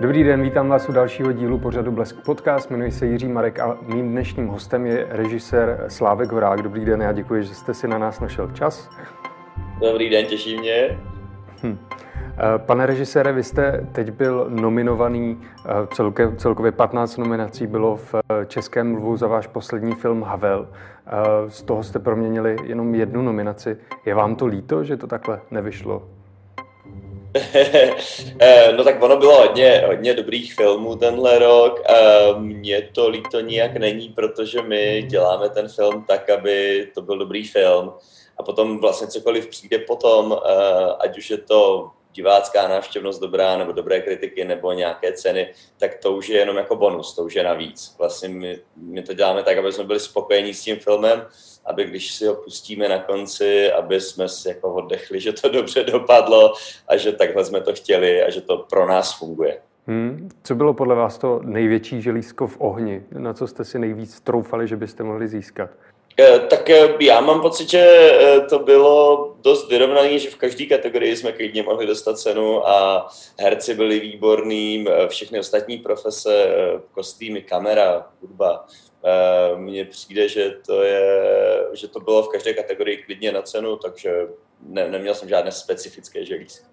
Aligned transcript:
Dobrý 0.00 0.24
den, 0.24 0.42
vítám 0.42 0.68
vás 0.68 0.88
u 0.88 0.92
dalšího 0.92 1.32
dílu 1.32 1.58
pořadu 1.58 1.92
Blesk 1.92 2.24
Podcast. 2.24 2.70
Jmenuji 2.70 2.90
se 2.90 3.06
Jiří 3.06 3.28
Marek 3.28 3.58
a 3.58 3.78
mým 3.82 4.10
dnešním 4.10 4.46
hostem 4.46 4.86
je 4.86 5.06
režisér 5.10 5.84
Slávek 5.88 6.32
Horák. 6.32 6.62
Dobrý 6.62 6.84
den, 6.84 7.02
já 7.02 7.12
děkuji, 7.12 7.42
že 7.42 7.54
jste 7.54 7.74
si 7.74 7.88
na 7.88 7.98
nás 7.98 8.20
našel 8.20 8.50
čas. 8.52 8.90
Dobrý 9.80 10.10
den, 10.10 10.26
těší 10.26 10.58
mě. 10.58 10.98
Hm. 11.62 11.78
Pane 12.56 12.86
režisére, 12.86 13.32
vy 13.32 13.42
jste 13.42 13.86
teď 13.92 14.10
byl 14.10 14.46
nominovaný, 14.48 15.40
eh, 15.64 15.68
celke, 15.94 16.36
celkově 16.36 16.72
15 16.72 17.16
nominací 17.16 17.66
bylo 17.66 17.96
v 17.96 18.14
eh, 18.14 18.46
Českém 18.46 18.92
mluvu 18.92 19.16
za 19.16 19.26
váš 19.26 19.46
poslední 19.46 19.94
film 19.94 20.22
Havel. 20.22 20.68
Eh, 21.06 21.10
z 21.50 21.62
toho 21.62 21.82
jste 21.82 21.98
proměnili 21.98 22.56
jenom 22.64 22.94
jednu 22.94 23.22
nominaci. 23.22 23.76
Je 24.06 24.14
vám 24.14 24.36
to 24.36 24.46
líto, 24.46 24.84
že 24.84 24.96
to 24.96 25.06
takhle 25.06 25.40
nevyšlo? 25.50 26.15
no 28.76 28.84
tak 28.84 29.02
ono 29.02 29.16
bylo 29.16 29.36
hodně, 29.36 29.82
hodně 29.86 30.14
dobrých 30.14 30.54
filmů 30.54 30.96
tenhle 30.96 31.38
rok. 31.38 31.82
Mně 32.38 32.88
to 32.92 33.08
líto 33.08 33.40
nijak 33.40 33.76
není, 33.76 34.08
protože 34.08 34.62
my 34.62 35.02
děláme 35.02 35.48
ten 35.48 35.68
film 35.68 36.04
tak, 36.08 36.30
aby 36.30 36.88
to 36.94 37.02
byl 37.02 37.18
dobrý 37.18 37.44
film. 37.44 37.92
A 38.38 38.42
potom 38.42 38.80
vlastně 38.80 39.06
cokoliv 39.06 39.46
přijde 39.46 39.78
potom, 39.78 40.38
ať 40.98 41.18
už 41.18 41.30
je 41.30 41.38
to 41.38 41.90
divácká 42.16 42.68
návštěvnost 42.68 43.20
dobrá, 43.20 43.56
nebo 43.56 43.72
dobré 43.72 44.00
kritiky, 44.00 44.44
nebo 44.44 44.72
nějaké 44.72 45.12
ceny, 45.12 45.52
tak 45.78 45.94
to 45.94 46.12
už 46.12 46.28
je 46.28 46.38
jenom 46.38 46.56
jako 46.56 46.76
bonus, 46.76 47.14
to 47.14 47.22
už 47.22 47.34
je 47.34 47.42
navíc. 47.42 47.94
Vlastně 47.98 48.28
my, 48.28 48.58
my 48.76 49.02
to 49.02 49.14
děláme 49.14 49.42
tak, 49.42 49.58
aby 49.58 49.72
jsme 49.72 49.84
byli 49.84 50.00
spokojení 50.00 50.54
s 50.54 50.62
tím 50.62 50.76
filmem, 50.76 51.26
aby 51.64 51.84
když 51.84 52.14
si 52.14 52.26
ho 52.26 52.34
pustíme 52.34 52.88
na 52.88 52.98
konci, 52.98 53.72
aby 53.72 54.00
jsme 54.00 54.28
si 54.28 54.48
jako 54.48 54.74
oddechli, 54.74 55.20
že 55.20 55.32
to 55.32 55.48
dobře 55.48 55.84
dopadlo 55.84 56.52
a 56.88 56.96
že 56.96 57.12
takhle 57.12 57.44
jsme 57.44 57.60
to 57.60 57.72
chtěli 57.74 58.22
a 58.22 58.30
že 58.30 58.40
to 58.40 58.58
pro 58.58 58.86
nás 58.86 59.18
funguje. 59.18 59.60
Hmm. 59.86 60.28
Co 60.42 60.54
bylo 60.54 60.74
podle 60.74 60.94
vás 60.94 61.18
to 61.18 61.40
největší 61.44 62.02
želízko 62.02 62.46
v 62.46 62.56
ohni? 62.60 63.02
Na 63.12 63.34
co 63.34 63.46
jste 63.46 63.64
si 63.64 63.78
nejvíc 63.78 64.20
troufali, 64.20 64.68
že 64.68 64.76
byste 64.76 65.02
mohli 65.02 65.28
získat? 65.28 65.70
Eh, 66.20 66.38
tak 66.38 66.70
eh, 66.70 66.88
já 67.00 67.20
mám 67.20 67.40
pocit, 67.40 67.70
že 67.70 67.78
eh, 67.80 68.40
to 68.40 68.58
bylo 68.58 69.34
dost 69.40 69.68
vyrovnané, 69.68 70.18
že 70.18 70.30
v 70.30 70.36
každé 70.36 70.66
kategorii 70.66 71.16
jsme 71.16 71.32
klidně 71.32 71.62
mohli 71.62 71.86
dostat 71.86 72.18
cenu 72.18 72.68
a 72.68 73.08
herci 73.38 73.74
byli 73.74 74.00
výborní, 74.00 74.84
všechny 75.08 75.38
ostatní 75.38 75.78
profese, 75.78 76.48
kostýmy, 76.92 77.42
kamera, 77.42 78.06
hudba. 78.20 78.66
Mně 79.56 79.84
přijde, 79.84 80.28
že 80.28 80.50
to, 80.66 80.82
je, 80.82 81.28
že 81.72 81.88
to 81.88 82.00
bylo 82.00 82.22
v 82.22 82.28
každé 82.28 82.54
kategorii 82.54 82.96
klidně 82.96 83.32
na 83.32 83.42
cenu, 83.42 83.76
takže 83.76 84.28
ne, 84.68 84.88
neměl 84.88 85.14
jsem 85.14 85.28
žádné 85.28 85.52
specifické 85.52 86.24
želízko. 86.24 86.66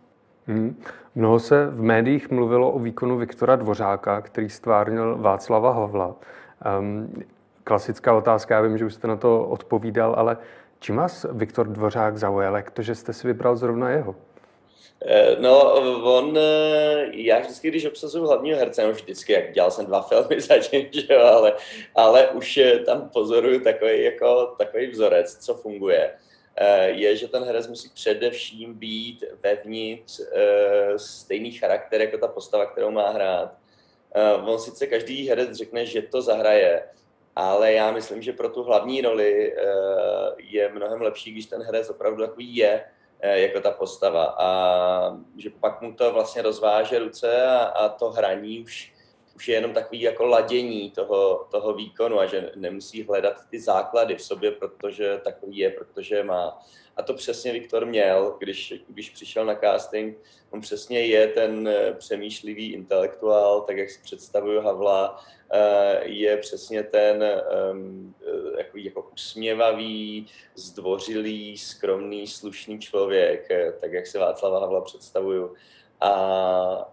Hmm. 0.48 0.84
Mnoho 1.16 1.40
se 1.40 1.66
v 1.66 1.82
médiích 1.82 2.30
mluvilo 2.32 2.72
o 2.72 2.80
výkonu 2.80 3.18
Viktora 3.18 3.56
Dvořáka, 3.56 4.22
který 4.22 4.50
stvárnil 4.50 5.18
Václava 5.18 5.72
Havla. 5.72 6.16
Um, 6.80 7.24
klasická 7.64 8.14
otázka, 8.18 8.56
já 8.56 8.62
vím, 8.62 8.78
že 8.78 8.86
už 8.86 8.94
jste 8.94 9.08
na 9.08 9.16
to 9.16 9.48
odpovídal, 9.48 10.16
ale 10.18 10.38
čím 10.80 10.96
vás 10.96 11.26
Viktor 11.32 11.68
Dvořák 11.68 12.18
zaujal? 12.18 12.56
Jak 12.56 12.72
to, 12.72 12.82
že 12.82 12.96
jste 12.96 13.14
si 13.14 13.28
vybral 13.28 13.56
zrovna 13.56 13.90
jeho? 13.90 14.16
Eh, 15.06 15.36
no, 15.40 15.74
on, 16.04 16.38
eh, 16.38 17.06
já 17.12 17.40
vždycky, 17.40 17.68
když 17.68 17.86
obsazuju 17.86 18.26
hlavního 18.26 18.60
herce, 18.60 18.88
no 18.88 18.92
vždycky, 18.92 19.34
jak 19.34 19.52
dělal 19.52 19.72
jsem 19.72 19.86
dva 19.86 20.02
filmy 20.02 20.42
zatím, 20.42 20.88
že 20.92 21.14
jo, 21.14 21.22
ale, 21.22 21.54
ale 21.96 22.30
už 22.30 22.60
tam 22.86 23.10
pozoruju 23.10 23.60
takový, 23.60 24.04
jako, 24.04 24.56
takový 24.58 24.88
vzorec, 24.88 25.38
co 25.46 25.54
funguje, 25.54 26.12
eh, 26.56 26.88
je, 26.90 27.16
že 27.16 27.28
ten 27.28 27.44
herec 27.44 27.68
musí 27.68 27.90
především 27.90 28.74
být 28.74 29.24
vevnitř 29.44 30.22
stejný 30.98 31.52
charakter 31.52 32.02
jako 32.02 32.18
ta 32.18 32.28
postava, 32.28 32.66
kterou 32.66 32.92
má 32.92 33.10
hrát. 33.10 33.58
On 34.46 34.60
sice 34.60 34.88
každý 34.88 35.30
herec 35.30 35.58
řekne, 35.58 35.86
že 35.86 36.02
to 36.02 36.22
zahraje, 36.22 36.84
ale 37.36 37.74
já 37.74 37.92
myslím, 37.92 38.22
že 38.22 38.34
pro 38.34 38.50
tu 38.50 38.64
hlavní 38.64 39.02
roli 39.02 39.54
eh, 39.54 39.64
je 40.38 40.72
mnohem 40.74 41.02
lepší, 41.02 41.32
když 41.32 41.46
ten 41.46 41.62
herec 41.62 41.90
opravdu 41.90 42.26
takový 42.26 42.56
je, 42.56 42.86
eh, 43.20 43.40
jako 43.40 43.62
ta 43.62 43.72
postava. 43.72 44.36
A 44.40 45.18
že 45.38 45.50
pak 45.50 45.82
mu 45.82 45.94
to 45.94 46.14
vlastně 46.14 46.42
rozváže 46.42 47.00
ruce 47.00 47.46
a, 47.46 47.58
a 47.58 47.90
to 47.90 48.12
hraní 48.12 48.64
už, 48.64 48.93
už 49.36 49.48
je 49.48 49.56
jenom 49.56 49.74
takový 49.74 50.02
jako 50.02 50.26
ladění 50.26 50.92
toho, 50.92 51.48
toho 51.52 51.74
výkonu 51.74 52.20
a 52.20 52.26
že 52.26 52.52
nemusí 52.56 53.04
hledat 53.04 53.50
ty 53.50 53.60
základy 53.60 54.16
v 54.16 54.22
sobě, 54.22 54.52
protože 54.52 55.22
takový 55.24 55.58
je, 55.58 55.70
protože 55.70 56.24
má. 56.24 56.60
A 56.98 57.04
to 57.04 57.14
přesně 57.14 57.52
Viktor 57.52 57.86
měl, 57.86 58.36
když, 58.40 58.74
když 58.88 59.10
přišel 59.10 59.46
na 59.46 59.56
casting. 59.56 60.18
On 60.52 60.62
přesně 60.62 61.06
je 61.06 61.28
ten 61.28 61.68
eh, 61.68 61.94
přemýšlivý 61.94 62.74
intelektuál, 62.74 63.62
tak 63.62 63.78
jak 63.78 63.90
si 63.90 64.02
představuju 64.02 64.62
Havla, 64.62 65.26
eh, 65.52 66.02
je 66.04 66.38
přesně 66.38 66.84
ten 66.84 67.24
ehm, 67.24 68.14
eh, 68.28 68.58
jako, 68.58 68.78
jako 68.78 69.10
usměvavý, 69.14 70.28
zdvořilý, 70.56 71.58
skromný, 71.58 72.28
slušný 72.28 72.80
člověk, 72.80 73.48
tak 73.82 73.94
jak 73.94 74.08
si 74.08 74.18
Václava 74.18 74.60
Havla 74.60 74.82
představuju. 74.82 75.54
A, 76.04 76.12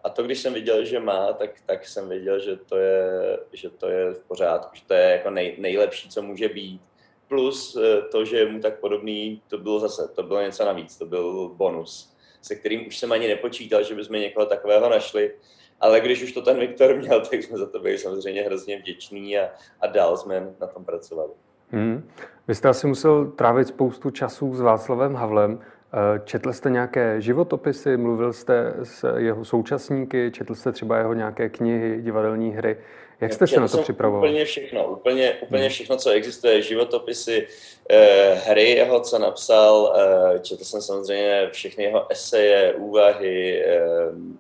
a 0.04 0.09
to, 0.09 0.22
když 0.22 0.38
jsem 0.38 0.54
viděl, 0.54 0.84
že 0.84 1.00
má, 1.00 1.32
tak, 1.32 1.50
tak 1.66 1.87
jsem 1.87 2.09
věděl, 2.09 2.38
že 2.38 2.56
to 2.56 2.76
je, 2.76 3.38
že 3.53 3.71
to 3.71 3.88
je 3.88 4.15
v 4.15 4.21
pořádku, 4.21 4.76
že 4.76 4.82
to 4.87 4.94
je 4.94 5.10
jako 5.10 5.31
nej, 5.31 5.56
nejlepší, 5.59 6.09
co 6.09 6.22
může 6.22 6.48
být 6.48 6.81
plus 7.28 7.76
eh, 7.76 8.03
to, 8.03 8.25
že 8.25 8.37
je 8.37 8.47
mu 8.53 8.60
tak 8.60 8.81
podobný, 8.81 9.43
to 9.49 9.59
bylo 9.59 9.81
zase, 9.81 10.09
to 10.09 10.22
bylo 10.22 10.41
něco 10.41 10.65
navíc, 10.65 10.99
to 10.99 11.06
byl 11.06 11.49
bonus, 11.49 12.16
se 12.43 12.54
kterým 12.54 12.87
už 12.87 12.99
jsem 12.99 13.12
ani 13.12 13.28
nepočítal, 13.28 13.82
že 13.82 13.94
bychom 13.94 14.16
někoho 14.16 14.47
takového 14.47 14.91
našli, 14.91 15.34
ale 15.81 16.00
když 16.00 16.22
už 16.22 16.32
to 16.32 16.43
ten 16.43 16.59
Viktor 16.59 16.97
měl, 16.97 17.20
tak 17.31 17.43
jsme 17.43 17.59
za 17.59 17.66
to 17.66 17.81
byli 17.81 17.99
samozřejmě 17.99 18.43
hrozně 18.43 18.78
vděční 18.78 19.38
a, 19.38 19.50
a 19.81 19.87
dál 19.87 20.16
jsme 20.16 20.54
na 20.60 20.66
tom 20.66 20.84
pracovali. 20.84 21.32
Hmm. 21.70 22.10
Vy 22.49 22.54
jste 22.54 22.69
asi 22.69 22.87
musel 22.87 23.26
trávit 23.26 23.69
spoustu 23.69 24.10
času 24.10 24.54
s 24.54 24.60
Václavem 24.60 25.15
Havlem. 25.15 25.60
Eh, 25.95 26.21
četl 26.25 26.53
jste 26.53 26.71
nějaké 26.71 27.21
životopisy, 27.21 27.97
mluvil 27.97 28.33
jste 28.33 28.75
s 28.83 29.17
jeho 29.17 29.45
současníky, 29.45 30.31
četl 30.34 30.55
jste 30.55 30.73
třeba 30.73 30.99
jeho 30.99 31.15
nějaké 31.15 31.49
knihy, 31.49 32.03
divadelní 32.03 32.51
hry. 32.51 32.77
Jak 33.21 33.33
jste 33.33 33.47
se 33.47 33.61
na 33.61 33.69
to 33.69 33.78
připravoval? 33.78 34.25
Úplně 34.25 34.45
všechno, 34.45 34.87
úplně, 34.87 35.34
úplně 35.41 35.62
hmm. 35.62 35.71
všechno, 35.71 35.97
co 35.97 36.11
existuje, 36.11 36.62
životopisy, 36.62 37.47
eh, 37.91 38.34
hry 38.34 38.71
jeho, 38.71 39.00
co 39.00 39.19
napsal, 39.19 39.97
eh, 39.97 40.39
četl 40.39 40.65
jsem 40.65 40.83
samozřejmě 40.83 41.49
všechny 41.53 41.84
jeho 41.84 42.12
eseje, 42.12 42.75
úvahy, 42.75 43.65
eh, 43.67 43.81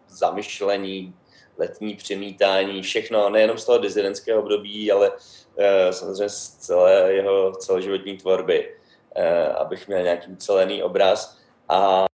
zamyšlení, 0.08 1.14
letní 1.58 1.94
přemítání, 1.94 2.82
všechno, 2.82 3.30
nejenom 3.30 3.58
z 3.58 3.64
toho 3.64 3.78
dizidentského 3.78 4.42
období, 4.42 4.92
ale 4.92 5.12
eh, 5.58 5.92
samozřejmě 5.92 6.28
z 6.28 6.48
celé 6.48 7.12
jeho 7.12 7.52
celoživotní 7.52 8.16
tvorby, 8.16 8.74
eh, 9.14 9.46
abych 9.46 9.88
měl 9.88 10.02
nějaký 10.02 10.36
celený 10.36 10.82
obraz. 10.82 11.39
A 11.70 12.06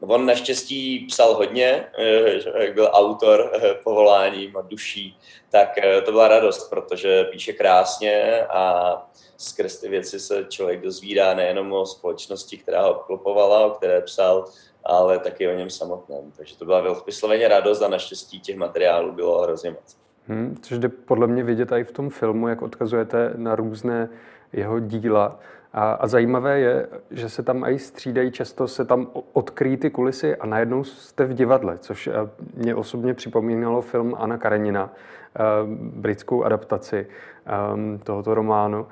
on 0.00 0.26
naštěstí 0.26 1.06
psal 1.08 1.34
hodně, 1.34 1.86
eh, 1.98 2.62
jak 2.64 2.74
byl 2.74 2.90
autor 2.92 3.50
eh, 3.54 3.74
povoláním 3.84 4.56
a 4.56 4.60
duší, 4.60 5.18
tak 5.50 5.78
eh, 5.78 6.02
to 6.02 6.10
byla 6.10 6.28
radost, 6.28 6.70
protože 6.70 7.24
píše 7.24 7.52
krásně 7.52 8.44
a 8.46 8.92
skrz 9.36 9.80
ty 9.80 9.88
věci 9.88 10.20
se 10.20 10.44
člověk 10.48 10.80
dozvídá 10.80 11.34
nejenom 11.34 11.72
o 11.72 11.86
společnosti, 11.86 12.58
která 12.58 12.82
ho 12.82 12.90
obklopovala, 12.90 13.66
o 13.66 13.70
které 13.70 14.00
psal, 14.00 14.44
ale 14.84 15.18
taky 15.18 15.48
o 15.48 15.56
něm 15.56 15.70
samotném. 15.70 16.32
Takže 16.36 16.58
to 16.58 16.64
byla 16.64 17.02
vysloveně 17.06 17.48
radost 17.48 17.82
a 17.82 17.88
naštěstí 17.88 18.40
těch 18.40 18.56
materiálů 18.56 19.12
bylo 19.12 19.42
hrozně 19.42 19.70
moc. 19.70 19.96
Hmm, 20.26 20.56
což 20.62 20.78
jde 20.78 20.88
podle 20.88 21.26
mě 21.26 21.44
vidět 21.44 21.72
i 21.72 21.84
v 21.84 21.92
tom 21.92 22.10
filmu, 22.10 22.48
jak 22.48 22.62
odkazujete 22.62 23.32
na 23.36 23.56
různé 23.56 24.08
jeho 24.52 24.80
díla. 24.80 25.38
A, 25.72 25.92
a 25.92 26.06
zajímavé 26.06 26.60
je, 26.60 26.86
že 27.10 27.28
se 27.28 27.42
tam 27.42 27.64
i 27.64 27.78
střídají, 27.78 28.30
často 28.30 28.68
se 28.68 28.84
tam 28.84 29.06
odkryjí 29.32 29.76
ty 29.76 29.90
kulisy 29.90 30.36
a 30.36 30.46
najednou 30.46 30.84
jste 30.84 31.24
v 31.24 31.34
divadle, 31.34 31.78
což 31.78 32.06
eh, 32.06 32.12
mě 32.54 32.74
osobně 32.74 33.14
připomínalo 33.14 33.80
film 33.80 34.16
Anna 34.18 34.38
Karenina, 34.38 34.90
eh, 35.36 35.40
britskou 35.76 36.44
adaptaci 36.44 37.06
ehm, 37.46 37.98
tohoto 38.04 38.34
románu. 38.34 38.86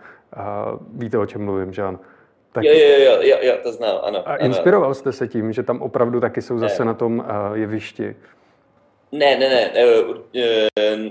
Víte, 0.94 1.18
o 1.18 1.26
čem 1.26 1.44
mluvím, 1.44 1.72
že 1.72 1.82
ano? 1.82 1.98
Tak... 2.52 2.64
Jo, 2.64 2.72
jo, 2.72 3.04
jo, 3.04 3.18
jo, 3.22 3.36
jo, 3.42 3.54
to 3.62 3.72
znám, 3.72 3.96
ano. 4.02 4.28
A 4.28 4.36
inspiroval 4.36 4.94
jste 4.94 5.12
se 5.12 5.28
tím, 5.28 5.52
že 5.52 5.62
tam 5.62 5.82
opravdu 5.82 6.20
taky 6.20 6.42
jsou 6.42 6.58
zase 6.58 6.84
ne. 6.84 6.86
na 6.86 6.94
tom 6.94 7.24
eh, 7.26 7.58
jevišti? 7.58 8.16
Ne, 9.12 9.36
ne, 9.36 9.48
ne, 9.48 9.72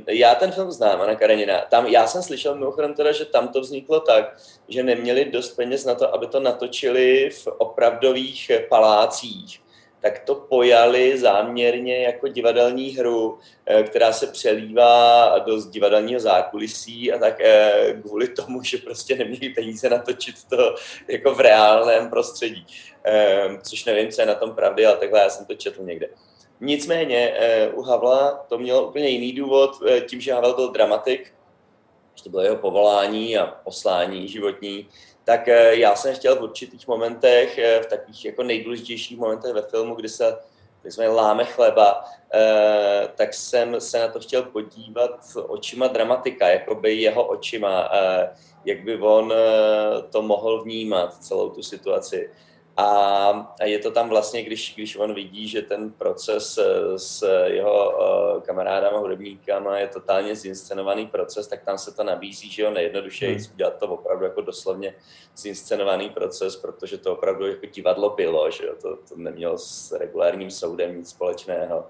já 0.07 0.35
ten 0.35 0.51
film 0.51 0.71
znám, 0.71 1.01
Anna 1.01 1.15
Karenina. 1.15 1.61
Tam, 1.61 1.85
já 1.87 2.07
jsem 2.07 2.23
slyšel 2.23 2.55
mimochodem 2.55 2.93
teda, 2.93 3.11
že 3.11 3.25
tam 3.25 3.47
to 3.47 3.61
vzniklo 3.61 3.99
tak, 3.99 4.37
že 4.69 4.83
neměli 4.83 5.25
dost 5.25 5.55
peněz 5.55 5.85
na 5.85 5.95
to, 5.95 6.13
aby 6.13 6.27
to 6.27 6.39
natočili 6.39 7.29
v 7.29 7.47
opravdových 7.47 8.51
palácích. 8.69 9.61
Tak 10.01 10.19
to 10.19 10.35
pojali 10.35 11.17
záměrně 11.17 12.03
jako 12.03 12.27
divadelní 12.27 12.89
hru, 12.89 13.39
eh, 13.65 13.83
která 13.83 14.13
se 14.13 14.27
přelívá 14.27 15.39
do 15.39 15.61
divadelního 15.69 16.19
zákulisí 16.19 17.13
a 17.13 17.19
tak 17.19 17.41
eh, 17.41 17.93
kvůli 18.01 18.27
tomu, 18.27 18.63
že 18.63 18.77
prostě 18.77 19.15
neměli 19.15 19.49
peníze 19.49 19.89
natočit 19.89 20.35
to 20.49 20.75
jako 21.07 21.35
v 21.35 21.39
reálném 21.39 22.09
prostředí. 22.09 22.67
Eh, 23.05 23.49
což 23.61 23.85
nevím, 23.85 24.11
co 24.11 24.21
je 24.21 24.27
na 24.27 24.35
tom 24.35 24.55
pravdy, 24.55 24.85
ale 24.85 24.97
takhle 24.97 25.19
já 25.19 25.29
jsem 25.29 25.45
to 25.45 25.55
četl 25.55 25.83
někde. 25.83 26.07
Nicméně 26.61 27.33
u 27.73 27.81
Havla 27.81 28.45
to 28.49 28.57
mělo 28.57 28.87
úplně 28.87 29.07
jiný 29.07 29.33
důvod, 29.33 29.71
tím, 30.09 30.21
že 30.21 30.33
Havel 30.33 30.55
byl 30.55 30.71
dramatik, 30.71 31.33
že 32.15 32.23
to 32.23 32.29
bylo 32.29 32.41
jeho 32.41 32.55
povolání 32.55 33.37
a 33.37 33.45
poslání 33.45 34.27
životní, 34.27 34.87
tak 35.23 35.47
já 35.69 35.95
jsem 35.95 36.15
chtěl 36.15 36.35
v 36.35 36.43
určitých 36.43 36.87
momentech, 36.87 37.59
v 37.81 37.85
takových 37.85 38.25
jako 38.25 38.43
nejdůležitějších 38.43 39.17
momentech 39.17 39.53
ve 39.53 39.61
filmu, 39.61 39.95
kdy 39.95 40.09
se 40.09 40.37
jsme 40.91 41.07
láme 41.07 41.45
chleba, 41.45 42.03
eh, 42.33 43.09
tak 43.15 43.33
jsem 43.33 43.81
se 43.81 43.99
na 43.99 44.07
to 44.07 44.19
chtěl 44.19 44.43
podívat 44.43 45.19
očima 45.47 45.87
dramatika, 45.87 46.47
jako 46.47 46.75
by 46.75 46.93
jeho 46.95 47.27
očima, 47.27 47.89
eh, 47.93 48.29
jak 48.65 48.83
by 48.83 48.97
on 48.97 49.33
eh, 49.33 50.01
to 50.09 50.21
mohl 50.21 50.63
vnímat, 50.63 51.23
celou 51.23 51.49
tu 51.49 51.63
situaci. 51.63 52.29
A, 52.77 53.55
je 53.63 53.79
to 53.79 53.91
tam 53.91 54.09
vlastně, 54.09 54.43
když, 54.43 54.75
když 54.75 54.95
on 54.95 55.13
vidí, 55.13 55.47
že 55.47 55.61
ten 55.61 55.91
proces 55.91 56.57
eh, 56.57 56.99
s 56.99 57.45
jeho 57.45 57.89
uh, 57.89 58.41
kamarádama, 58.41 58.97
hudebníkama 58.97 59.77
je 59.77 59.87
totálně 59.87 60.35
zinscenovaný 60.35 61.07
proces, 61.07 61.47
tak 61.47 61.63
tam 61.63 61.77
se 61.77 61.91
to 61.91 62.03
nabízí, 62.03 62.49
že 62.49 62.61
jo, 62.61 62.71
nejjednodušeji 62.71 63.35
hmm. 63.35 63.45
udělat 63.53 63.77
to 63.77 63.87
opravdu 63.87 64.25
jako 64.25 64.41
doslovně 64.41 64.95
zinscenovaný 65.35 66.09
proces, 66.09 66.55
protože 66.55 66.97
to 66.97 67.13
opravdu 67.13 67.47
jako 67.47 67.65
divadlo 67.65 68.09
bylo, 68.09 68.51
že 68.51 68.65
jo, 68.65 68.73
to, 68.81 68.95
to 68.95 69.15
nemělo 69.15 69.57
s 69.57 69.91
regulárním 69.91 70.51
soudem 70.51 70.97
nic 70.97 71.09
společného. 71.09 71.85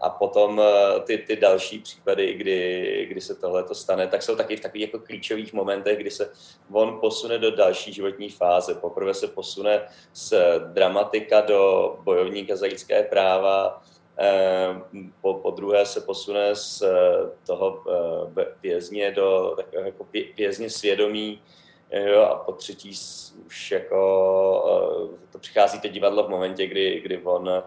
A 0.00 0.10
potom 0.10 0.60
e, 0.60 1.00
ty, 1.00 1.18
ty 1.18 1.36
další 1.36 1.78
případy, 1.78 2.34
kdy, 2.34 3.06
kdy 3.10 3.20
se 3.20 3.34
tohle 3.34 3.64
to 3.64 3.74
stane, 3.74 4.06
tak 4.06 4.22
jsou 4.22 4.36
taky 4.36 4.56
v 4.56 4.60
takových 4.60 4.82
jako 4.82 4.98
klíčových 4.98 5.52
momentech, 5.52 5.98
kdy 5.98 6.10
se 6.10 6.32
on 6.72 7.00
posune 7.00 7.38
do 7.38 7.50
další 7.50 7.92
životní 7.92 8.30
fáze. 8.30 8.74
Poprvé 8.74 9.14
se 9.14 9.28
posune 9.28 9.88
z 10.12 10.34
dramatika 10.72 11.40
do 11.40 11.94
bojovníka 12.02 12.56
za 12.56 12.66
lidské 12.66 13.02
práva, 13.02 13.82
e, 14.18 14.80
po, 15.20 15.34
po 15.34 15.50
druhé 15.50 15.86
se 15.86 16.00
posune 16.00 16.54
z 16.54 16.82
toho 17.46 17.84
vězně 18.62 19.10
do 19.10 19.54
takového 19.56 19.86
jako 19.86 20.06
vězně 20.36 20.70
svědomí, 20.70 21.42
jo, 21.90 22.20
a 22.22 22.34
po 22.36 22.52
třetí 22.52 22.92
už 23.46 23.70
jako 23.70 23.98
to 25.32 25.38
přichází 25.38 25.80
to 25.80 25.88
divadlo 25.88 26.22
v 26.22 26.28
momentě, 26.30 26.66
kdy, 26.66 27.00
kdy 27.00 27.18
on 27.24 27.62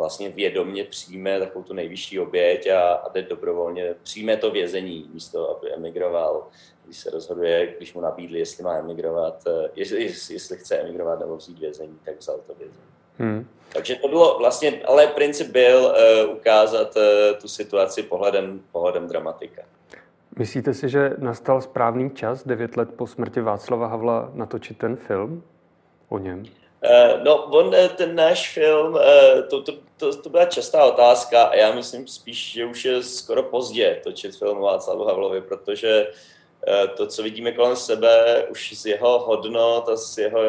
vlastně 0.00 0.28
vědomně 0.28 0.84
přijme 0.84 1.38
takovou 1.38 1.64
tu 1.64 1.72
nejvyšší 1.72 2.20
oběť 2.20 2.66
a, 2.66 2.92
a 2.92 3.12
jde 3.12 3.22
dobrovolně, 3.22 3.94
přijme 4.02 4.36
to 4.36 4.50
vězení 4.50 5.10
místo, 5.12 5.56
aby 5.56 5.74
emigroval, 5.74 6.46
když 6.84 6.98
se 6.98 7.10
rozhoduje, 7.10 7.74
když 7.76 7.94
mu 7.94 8.00
nabídli, 8.00 8.38
jestli 8.38 8.64
má 8.64 8.76
emigrovat, 8.76 9.44
eh, 9.46 9.70
jestli, 9.74 10.04
jestli 10.34 10.56
chce 10.56 10.76
emigrovat 10.76 11.20
nebo 11.20 11.36
vzít 11.36 11.58
vězení, 11.58 11.98
tak 12.04 12.18
vzal 12.18 12.38
to 12.46 12.54
vězení. 12.54 12.90
Hmm. 13.18 13.46
Takže 13.72 13.96
to 13.96 14.08
bylo 14.08 14.38
vlastně, 14.38 14.82
ale 14.84 15.06
princip 15.06 15.48
byl 15.52 15.78
uh, 15.78 16.36
ukázat 16.36 16.96
uh, 16.96 17.02
tu 17.40 17.48
situaci 17.48 18.02
pohledem, 18.02 18.60
pohledem 18.72 19.06
dramatika. 19.06 19.62
Myslíte 20.38 20.74
si, 20.74 20.88
že 20.88 21.10
nastal 21.18 21.60
správný 21.60 22.10
čas, 22.10 22.46
devět 22.46 22.76
let 22.76 22.88
po 22.96 23.06
smrti 23.06 23.40
Václava 23.40 23.86
Havla, 23.86 24.30
natočit 24.34 24.78
ten 24.78 24.96
film 24.96 25.42
o 26.08 26.18
něm? 26.18 26.42
Uh, 26.80 27.24
no, 27.24 27.44
on, 27.44 27.74
eh, 27.74 27.88
ten 27.88 28.14
náš 28.14 28.54
film, 28.54 28.94
uh, 28.94 29.00
to, 29.50 29.62
to, 29.62 29.72
to, 29.96 30.22
to 30.22 30.28
byla 30.28 30.44
častá 30.44 30.84
otázka 30.84 31.42
a 31.42 31.54
já 31.54 31.74
myslím 31.74 32.08
spíš, 32.08 32.52
že 32.52 32.66
už 32.66 32.84
je 32.84 33.02
skoro 33.02 33.42
pozdě 33.42 34.00
točit 34.04 34.36
film 34.36 34.60
Václavu 34.60 35.04
Havlovi, 35.04 35.40
protože 35.40 36.06
to, 36.96 37.06
co 37.06 37.22
vidíme 37.22 37.52
kolem 37.52 37.76
sebe, 37.76 38.46
už 38.50 38.72
z 38.76 38.86
jeho 38.86 39.18
hodnot 39.18 39.88
a 39.88 39.96
z 39.96 40.18
jeho 40.18 40.40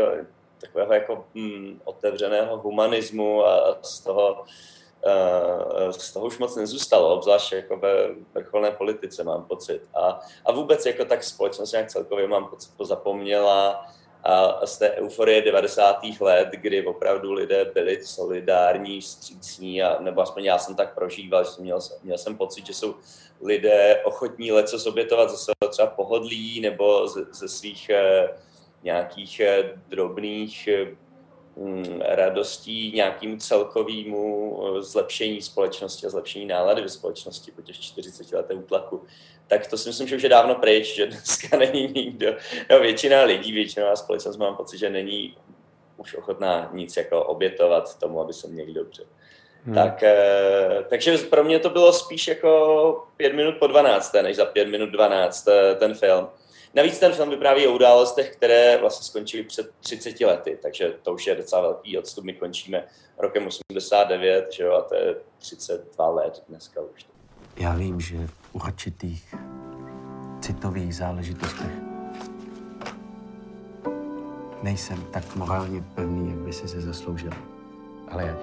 takového 0.61 0.93
jako 0.93 1.25
hm, 1.35 1.79
otevřeného 1.83 2.57
humanismu 2.57 3.45
a 3.45 3.77
z 3.81 3.99
toho, 3.99 4.43
uh, 5.05 5.89
z 5.89 6.13
toho 6.13 6.25
už 6.25 6.37
moc 6.37 6.55
nezůstalo, 6.55 7.13
obzvlášť 7.13 7.51
jako 7.51 7.77
ve 7.77 7.93
vrcholné 8.33 8.71
politice 8.71 9.23
mám 9.23 9.45
pocit. 9.45 9.81
A, 9.93 10.19
a 10.45 10.51
vůbec 10.51 10.85
jako 10.85 11.05
tak 11.05 11.23
společnost 11.23 11.71
nějak 11.71 11.89
celkově 11.89 12.27
mám 12.27 12.47
pocit 12.47 12.71
pozapomněla, 12.77 13.85
a 14.23 14.65
z 14.65 14.77
té 14.77 14.91
euforie 14.91 15.41
90. 15.41 16.01
let, 16.19 16.49
kdy 16.51 16.85
opravdu 16.85 17.33
lidé 17.33 17.65
byli 17.73 18.05
solidární, 18.05 19.01
střícní, 19.01 19.83
a, 19.83 20.01
nebo 20.01 20.21
aspoň 20.21 20.43
já 20.43 20.57
jsem 20.57 20.75
tak 20.75 20.95
prožíval, 20.95 21.43
že 21.43 21.49
měl, 21.59 21.79
měl 22.03 22.17
jsem 22.17 22.37
pocit, 22.37 22.65
že 22.65 22.73
jsou 22.73 22.95
lidé 23.41 24.01
ochotní 24.03 24.51
leco 24.51 24.77
zobětovat 24.77 25.29
ze 25.29 25.37
svého 25.37 25.71
třeba 25.71 25.87
pohodlí 25.87 26.61
nebo 26.61 27.07
ze, 27.07 27.25
ze 27.31 27.47
svých 27.47 27.89
eh, 27.89 28.29
nějakých 28.83 29.39
eh, 29.39 29.63
drobných 29.89 30.67
eh, 30.67 30.95
radostí 31.99 32.91
nějakým 32.95 33.39
celkovému 33.39 34.59
eh, 34.63 34.81
zlepšení 34.81 35.41
společnosti 35.41 36.07
a 36.07 36.09
zlepšení 36.09 36.45
nálady 36.45 36.81
ve 36.81 36.89
společnosti 36.89 37.51
po 37.51 37.61
těch 37.61 37.79
40 37.79 38.31
letech 38.31 38.57
útlaku 38.57 39.01
tak 39.51 39.67
to 39.67 39.77
si 39.77 39.89
myslím, 39.89 40.07
že 40.07 40.15
už 40.15 40.23
je 40.23 40.29
dávno 40.29 40.55
pryč, 40.55 40.95
že 40.95 41.05
dneska 41.05 41.57
není 41.57 41.87
nikdo, 41.95 42.35
no 42.69 42.79
většina 42.79 43.23
lidí, 43.23 43.51
většinová 43.51 43.95
společnost 43.95 44.37
mám 44.37 44.55
pocit, 44.55 44.77
že 44.77 44.89
není 44.89 45.35
už 45.97 46.15
ochotná 46.15 46.69
nic 46.73 46.97
jako 46.97 47.23
obětovat 47.23 47.99
tomu, 47.99 48.21
aby 48.21 48.33
se 48.33 48.47
měli 48.47 48.73
dobře. 48.73 49.03
Hmm. 49.65 49.75
Tak, 49.75 50.03
eh, 50.03 50.85
takže 50.89 51.17
pro 51.17 51.43
mě 51.43 51.59
to 51.59 51.69
bylo 51.69 51.93
spíš 51.93 52.27
jako 52.27 53.07
pět 53.17 53.33
minut 53.33 53.55
po 53.59 53.67
12, 53.67 54.13
než 54.21 54.35
za 54.35 54.45
pět 54.45 54.67
minut 54.67 54.89
12 54.89 55.47
eh, 55.47 55.75
ten 55.75 55.93
film. 55.93 56.27
Navíc 56.73 56.99
ten 56.99 57.13
film 57.13 57.29
vypráví 57.29 57.67
o 57.67 57.75
událostech, 57.75 58.35
které 58.35 58.77
vlastně 58.77 59.05
skončily 59.05 59.43
před 59.43 59.71
30 59.79 60.21
lety, 60.21 60.59
takže 60.61 60.93
to 61.01 61.13
už 61.13 61.27
je 61.27 61.35
docela 61.35 61.61
velký 61.61 61.97
odstup. 61.97 62.23
My 62.23 62.33
končíme 62.33 62.83
rokem 63.17 63.47
89, 63.47 64.53
že 64.53 64.63
jo, 64.63 64.73
a 64.73 64.81
to 64.81 64.95
je 64.95 65.15
32 65.39 66.09
let 66.09 66.43
dneska 66.49 66.81
už. 66.81 67.05
Já 67.57 67.75
vím, 67.75 68.01
že 68.01 68.17
v 68.27 68.55
určitých 68.55 69.35
citových 70.41 70.95
záležitostech 70.95 71.71
nejsem 74.63 75.07
tak 75.13 75.35
morálně 75.35 75.83
pevný, 75.95 76.29
jak 76.29 76.39
by 76.39 76.53
si 76.53 76.67
se 76.67 76.81
zasloužil. 76.81 77.31
Ale 78.11 78.37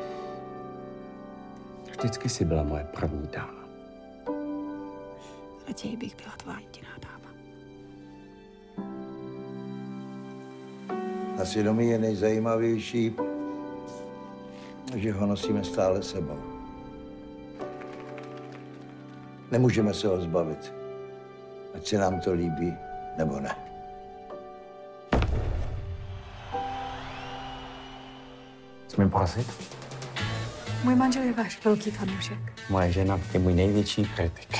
vždycky 1.90 2.28
si 2.28 2.44
byla 2.44 2.62
moje 2.62 2.84
první 2.84 3.28
dáma. 3.28 3.68
Raději 5.66 5.96
bych 5.96 6.16
byla 6.16 6.36
tvá 6.36 6.58
jediná 6.60 6.90
dáma. 7.02 7.17
Na 11.38 11.44
svědomí 11.44 11.88
je 11.88 11.98
nejzajímavější, 11.98 13.14
že 14.94 15.12
ho 15.12 15.26
nosíme 15.26 15.64
stále 15.64 16.02
sebou. 16.02 16.38
Nemůžeme 19.50 19.94
se 19.94 20.08
ho 20.08 20.20
zbavit. 20.20 20.74
Ať 21.74 21.86
se 21.86 21.98
nám 21.98 22.20
to 22.20 22.32
líbí, 22.32 22.74
nebo 23.18 23.40
ne. 23.40 23.54
Smím 28.88 29.10
prosit? 29.10 29.46
Můj 30.84 30.94
manžel 30.94 31.22
je 31.22 31.32
váš 31.32 31.64
velký 31.64 31.90
fanoušek. 31.90 32.38
Moje 32.70 32.92
žena 32.92 33.20
je 33.32 33.40
můj 33.40 33.54
největší 33.54 34.04
kritik. 34.04 34.58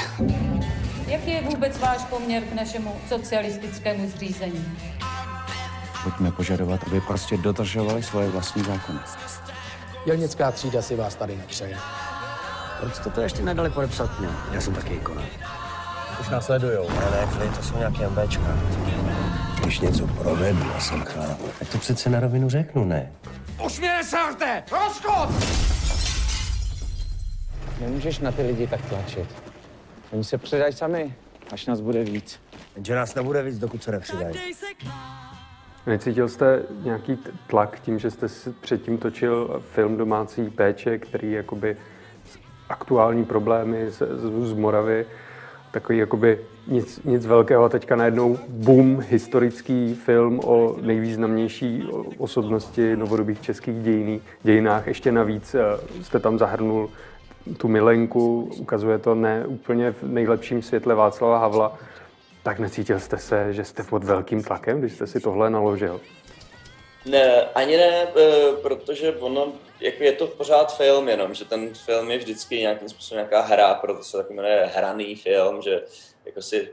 Jaký 1.07 1.31
je 1.31 1.43
vůbec 1.43 1.79
váš 1.79 2.05
poměr 2.05 2.43
k 2.43 2.53
našemu 2.53 2.93
socialistickému 3.09 4.09
zřízení? 4.09 4.79
Pojďme 6.05 6.33
požadovat, 6.33 6.81
aby 6.87 7.01
prostě 7.01 7.37
dodržovali 7.37 8.03
svoje 8.03 8.29
vlastní 8.31 8.63
zákony. 8.63 8.99
Dělnická 10.07 10.51
třída 10.53 10.83
si 10.83 10.97
vás 10.97 11.15
tady 11.15 11.37
nepřeje. 11.37 11.77
Proč 12.81 12.95
jste 12.95 13.11
to 13.11 13.21
ještě 13.21 13.43
nedali 13.43 13.71
podepsat 13.71 14.21
mě? 14.21 14.29
Já 14.53 14.61
jsem 14.61 14.75
taky 14.75 14.95
ikona. 14.95 15.23
Už 16.21 16.29
následujou. 16.29 16.89
Ne, 16.91 17.11
ne, 17.11 17.27
chvíli, 17.27 17.49
to 17.57 17.63
jsou 17.63 17.79
nějaké 17.79 18.09
MBčka. 18.09 18.59
Když 19.63 19.81
něco 19.81 20.07
provedu, 20.07 20.71
já 20.75 20.81
jsem 20.81 21.03
chlap. 21.03 21.39
Tak 21.59 21.69
to 21.69 21.79
přece 21.79 22.11
na 22.11 22.21
rovinu 22.21 22.49
řeknu, 22.49 22.85
ne? 22.85 23.13
Už 23.67 23.79
mě 23.79 23.89
nesarte! 23.89 24.63
Rozchod! 24.73 25.29
Nemůžeš 27.81 28.19
na 28.19 28.33
ty 28.33 28.43
lidi 28.43 28.67
tak 28.67 28.81
tlačit. 28.83 29.35
Oni 30.11 30.25
se 30.25 30.39
přidají 30.39 30.73
sami, 30.73 31.15
až 31.53 31.67
nás 31.67 31.81
bude 31.81 32.05
víc. 32.05 32.41
Jenže 32.77 32.95
nás 32.95 33.15
nebude 33.15 33.43
víc, 33.43 33.59
dokud 33.59 33.83
se 33.83 33.93
nepřidají. 33.93 34.35
Necítil 35.89 36.29
jste 36.29 36.63
nějaký 36.85 37.19
tlak 37.47 37.81
tím, 37.81 37.99
že 37.99 38.11
jste 38.11 38.27
předtím 38.61 38.99
točil 38.99 39.63
film 39.73 39.97
Domácí 39.97 40.51
péče, 40.51 40.99
který 40.99 41.33
jakoby 41.33 41.77
aktuální 42.69 43.25
problémy 43.25 43.91
z, 43.91 43.97
z, 43.97 44.49
z 44.49 44.53
Moravy, 44.53 45.07
takový 45.71 45.99
jakoby 45.99 46.41
nic, 46.67 47.01
nic 47.05 47.27
velkého 47.27 47.65
a 47.65 47.69
teďka 47.69 47.97
najednou 47.97 48.39
boom, 48.49 49.01
historický 49.09 49.95
film 49.95 50.41
o 50.45 50.77
nejvýznamnější 50.81 51.85
osobnosti 52.19 52.97
novodobých 52.97 53.41
českých 53.41 53.83
dějiný, 53.83 54.23
dějinách. 54.43 54.87
Ještě 54.87 55.13
navíc 55.13 55.57
jste 56.03 56.19
tam 56.19 56.39
zahrnul 56.39 56.91
tu 57.57 57.69
milenku, 57.69 58.51
ukazuje 58.59 58.99
to 58.99 59.15
ne 59.15 59.47
úplně 59.47 59.93
v 59.93 60.03
nejlepším 60.03 60.63
světle 60.63 60.95
Václava 60.95 61.39
Havla. 61.39 61.79
Tak 62.49 62.59
necítil 62.59 63.01
jste 63.01 63.19
se, 63.19 63.53
že 63.53 63.65
jste 63.65 63.83
pod 63.83 64.05
velkým 64.05 64.43
tlakem, 64.43 64.81
když 64.81 64.93
jste 64.93 65.07
si 65.07 65.21
tohle 65.21 65.51
naložil? 65.51 66.01
Ne, 67.05 67.45
ani 67.45 67.77
ne, 67.77 68.07
protože 68.63 69.17
ono, 69.17 69.53
jako 69.81 70.03
je 70.03 70.13
to 70.13 70.27
pořád 70.27 70.77
film 70.77 71.09
jenom, 71.09 71.35
že 71.35 71.45
ten 71.45 71.75
film 71.75 72.11
je 72.11 72.19
vždycky 72.19 72.59
nějakým 72.59 72.89
způsobem 72.89 73.19
nějaká 73.19 73.41
hra, 73.41 73.75
proto 73.75 74.05
se 74.05 74.17
tak 74.17 74.31
jmenuje 74.31 74.71
hraný 74.75 75.17
film, 75.17 75.63
že 75.63 75.83
jako 76.25 76.43
si 76.43 76.63
uh, 76.63 76.69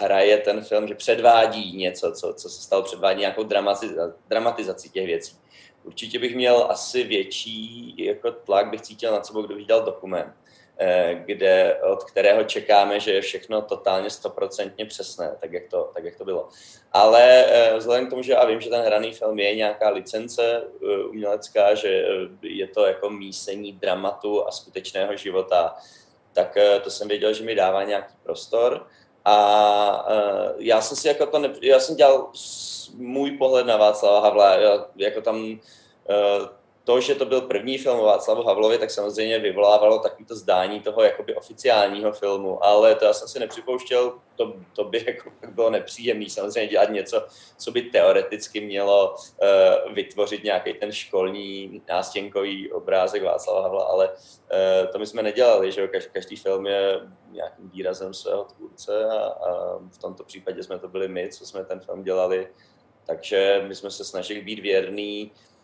hraje 0.00 0.38
ten 0.38 0.64
film, 0.64 0.88
že 0.88 0.94
předvádí 0.94 1.76
něco, 1.76 2.12
co, 2.12 2.34
co 2.34 2.48
se 2.48 2.62
stalo, 2.62 2.82
předvádí 2.82 3.20
nějakou 3.20 3.42
dramatizaci, 3.42 4.12
dramatizaci 4.28 4.88
těch 4.88 5.06
věcí. 5.06 5.36
Určitě 5.84 6.18
bych 6.18 6.36
měl 6.36 6.66
asi 6.70 7.04
větší 7.04 7.94
jako 7.98 8.30
tlak, 8.30 8.70
bych 8.70 8.80
cítil 8.80 9.12
na 9.12 9.24
sebou, 9.24 9.42
kdybych 9.42 9.66
dělal 9.66 9.84
dokument 9.84 10.32
Eh, 10.36 10.45
kde, 11.14 11.80
od 11.82 12.04
kterého 12.04 12.44
čekáme, 12.44 13.00
že 13.00 13.12
je 13.12 13.20
všechno 13.20 13.62
totálně 13.62 14.10
stoprocentně 14.10 14.86
přesné, 14.86 15.36
tak 15.40 15.52
jak, 15.52 15.68
to, 15.70 15.90
tak 15.94 16.04
jak 16.04 16.16
to 16.16 16.24
bylo. 16.24 16.48
Ale 16.92 17.44
eh, 17.46 17.76
vzhledem 17.76 18.06
k 18.06 18.10
tomu, 18.10 18.22
že 18.22 18.32
já 18.32 18.44
vím, 18.44 18.60
že 18.60 18.70
ten 18.70 18.80
hraný 18.80 19.12
film 19.12 19.38
je 19.38 19.54
nějaká 19.54 19.88
licence 19.88 20.62
eh, 20.82 21.04
umělecká, 21.04 21.74
že 21.74 22.06
je 22.42 22.68
to 22.68 22.86
jako 22.86 23.10
mísení 23.10 23.72
dramatu 23.72 24.48
a 24.48 24.50
skutečného 24.50 25.16
života, 25.16 25.74
tak 26.32 26.58
to 26.84 26.90
jsem 26.90 27.08
věděl, 27.08 27.32
že 27.32 27.44
mi 27.44 27.54
dává 27.54 27.84
nějaký 27.84 28.14
prostor. 28.22 28.86
A 29.24 30.08
já 30.58 30.80
jsem 30.80 30.96
si 30.96 31.08
jako 31.08 31.26
to, 31.26 31.38
ne, 31.38 31.52
já 31.62 31.80
jsem 31.80 31.96
dělal 31.96 32.30
můj 32.94 33.30
pohled 33.30 33.66
na 33.66 33.76
Václava 33.76 34.20
Havla, 34.20 34.56
jako 34.96 35.20
tam 35.20 35.60
to, 36.86 37.00
že 37.00 37.14
to 37.14 37.24
byl 37.24 37.40
první 37.40 37.78
film 37.78 38.00
o 38.00 38.04
Václavu 38.04 38.42
Havlovi, 38.42 38.78
tak 38.78 38.90
samozřejmě 38.90 39.38
vyvolávalo 39.38 39.98
takový 39.98 40.24
to 40.24 40.36
zdání 40.36 40.80
toho 40.80 41.02
jakoby 41.02 41.34
oficiálního 41.34 42.12
filmu, 42.12 42.64
ale 42.64 42.94
to 42.94 43.04
já 43.04 43.12
jsem 43.12 43.28
si 43.28 43.38
nepřipouštěl, 43.38 44.18
to, 44.36 44.54
to 44.72 44.84
by 44.84 45.04
jako 45.06 45.30
bylo 45.50 45.70
nepříjemný 45.70 46.30
samozřejmě 46.30 46.66
dělat 46.66 46.90
něco, 46.90 47.26
co 47.56 47.70
by 47.70 47.82
teoreticky 47.82 48.60
mělo 48.60 49.14
uh, 49.14 49.92
vytvořit 49.92 50.44
nějaký 50.44 50.74
ten 50.74 50.92
školní 50.92 51.82
nástěnkový 51.88 52.72
obrázek 52.72 53.22
Václava 53.22 53.62
Havla, 53.62 53.84
ale 53.84 54.08
uh, 54.08 54.90
to 54.92 54.98
my 54.98 55.06
jsme 55.06 55.22
nedělali, 55.22 55.72
že 55.72 55.88
každý, 55.88 56.10
každý 56.12 56.36
film 56.36 56.66
je 56.66 57.00
nějakým 57.30 57.70
výrazem 57.70 58.14
svého 58.14 58.44
tvůrce 58.44 59.04
a, 59.04 59.18
a 59.18 59.78
v 59.92 59.98
tomto 59.98 60.24
případě 60.24 60.62
jsme 60.62 60.78
to 60.78 60.88
byli 60.88 61.08
my, 61.08 61.28
co 61.28 61.46
jsme 61.46 61.64
ten 61.64 61.80
film 61.80 62.02
dělali, 62.02 62.48
takže 63.06 63.64
my 63.68 63.74
jsme 63.74 63.90
se 63.90 64.04
snažili 64.04 64.40
být 64.40 64.58
věrný 64.58 65.32
Mm, 65.32 65.55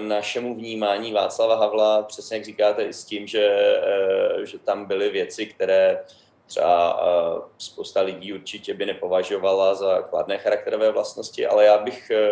našemu 0.00 0.54
vnímání 0.54 1.12
Václava 1.12 1.56
Havla, 1.56 2.02
přesně 2.02 2.36
jak 2.36 2.44
říkáte, 2.44 2.84
i 2.84 2.92
s 2.92 3.04
tím, 3.04 3.26
že, 3.26 3.46
eh, 3.82 4.46
že 4.46 4.58
tam 4.58 4.84
byly 4.84 5.10
věci, 5.10 5.46
které 5.46 6.04
třeba 6.46 7.00
eh, 7.02 7.42
spousta 7.58 8.00
lidí 8.00 8.32
určitě 8.32 8.74
by 8.74 8.86
nepovažovala 8.86 9.74
za 9.74 10.02
kladné 10.02 10.38
charakterové 10.38 10.92
vlastnosti, 10.92 11.46
ale 11.46 11.64
já 11.64 11.78
bych 11.78 12.10
eh, 12.10 12.28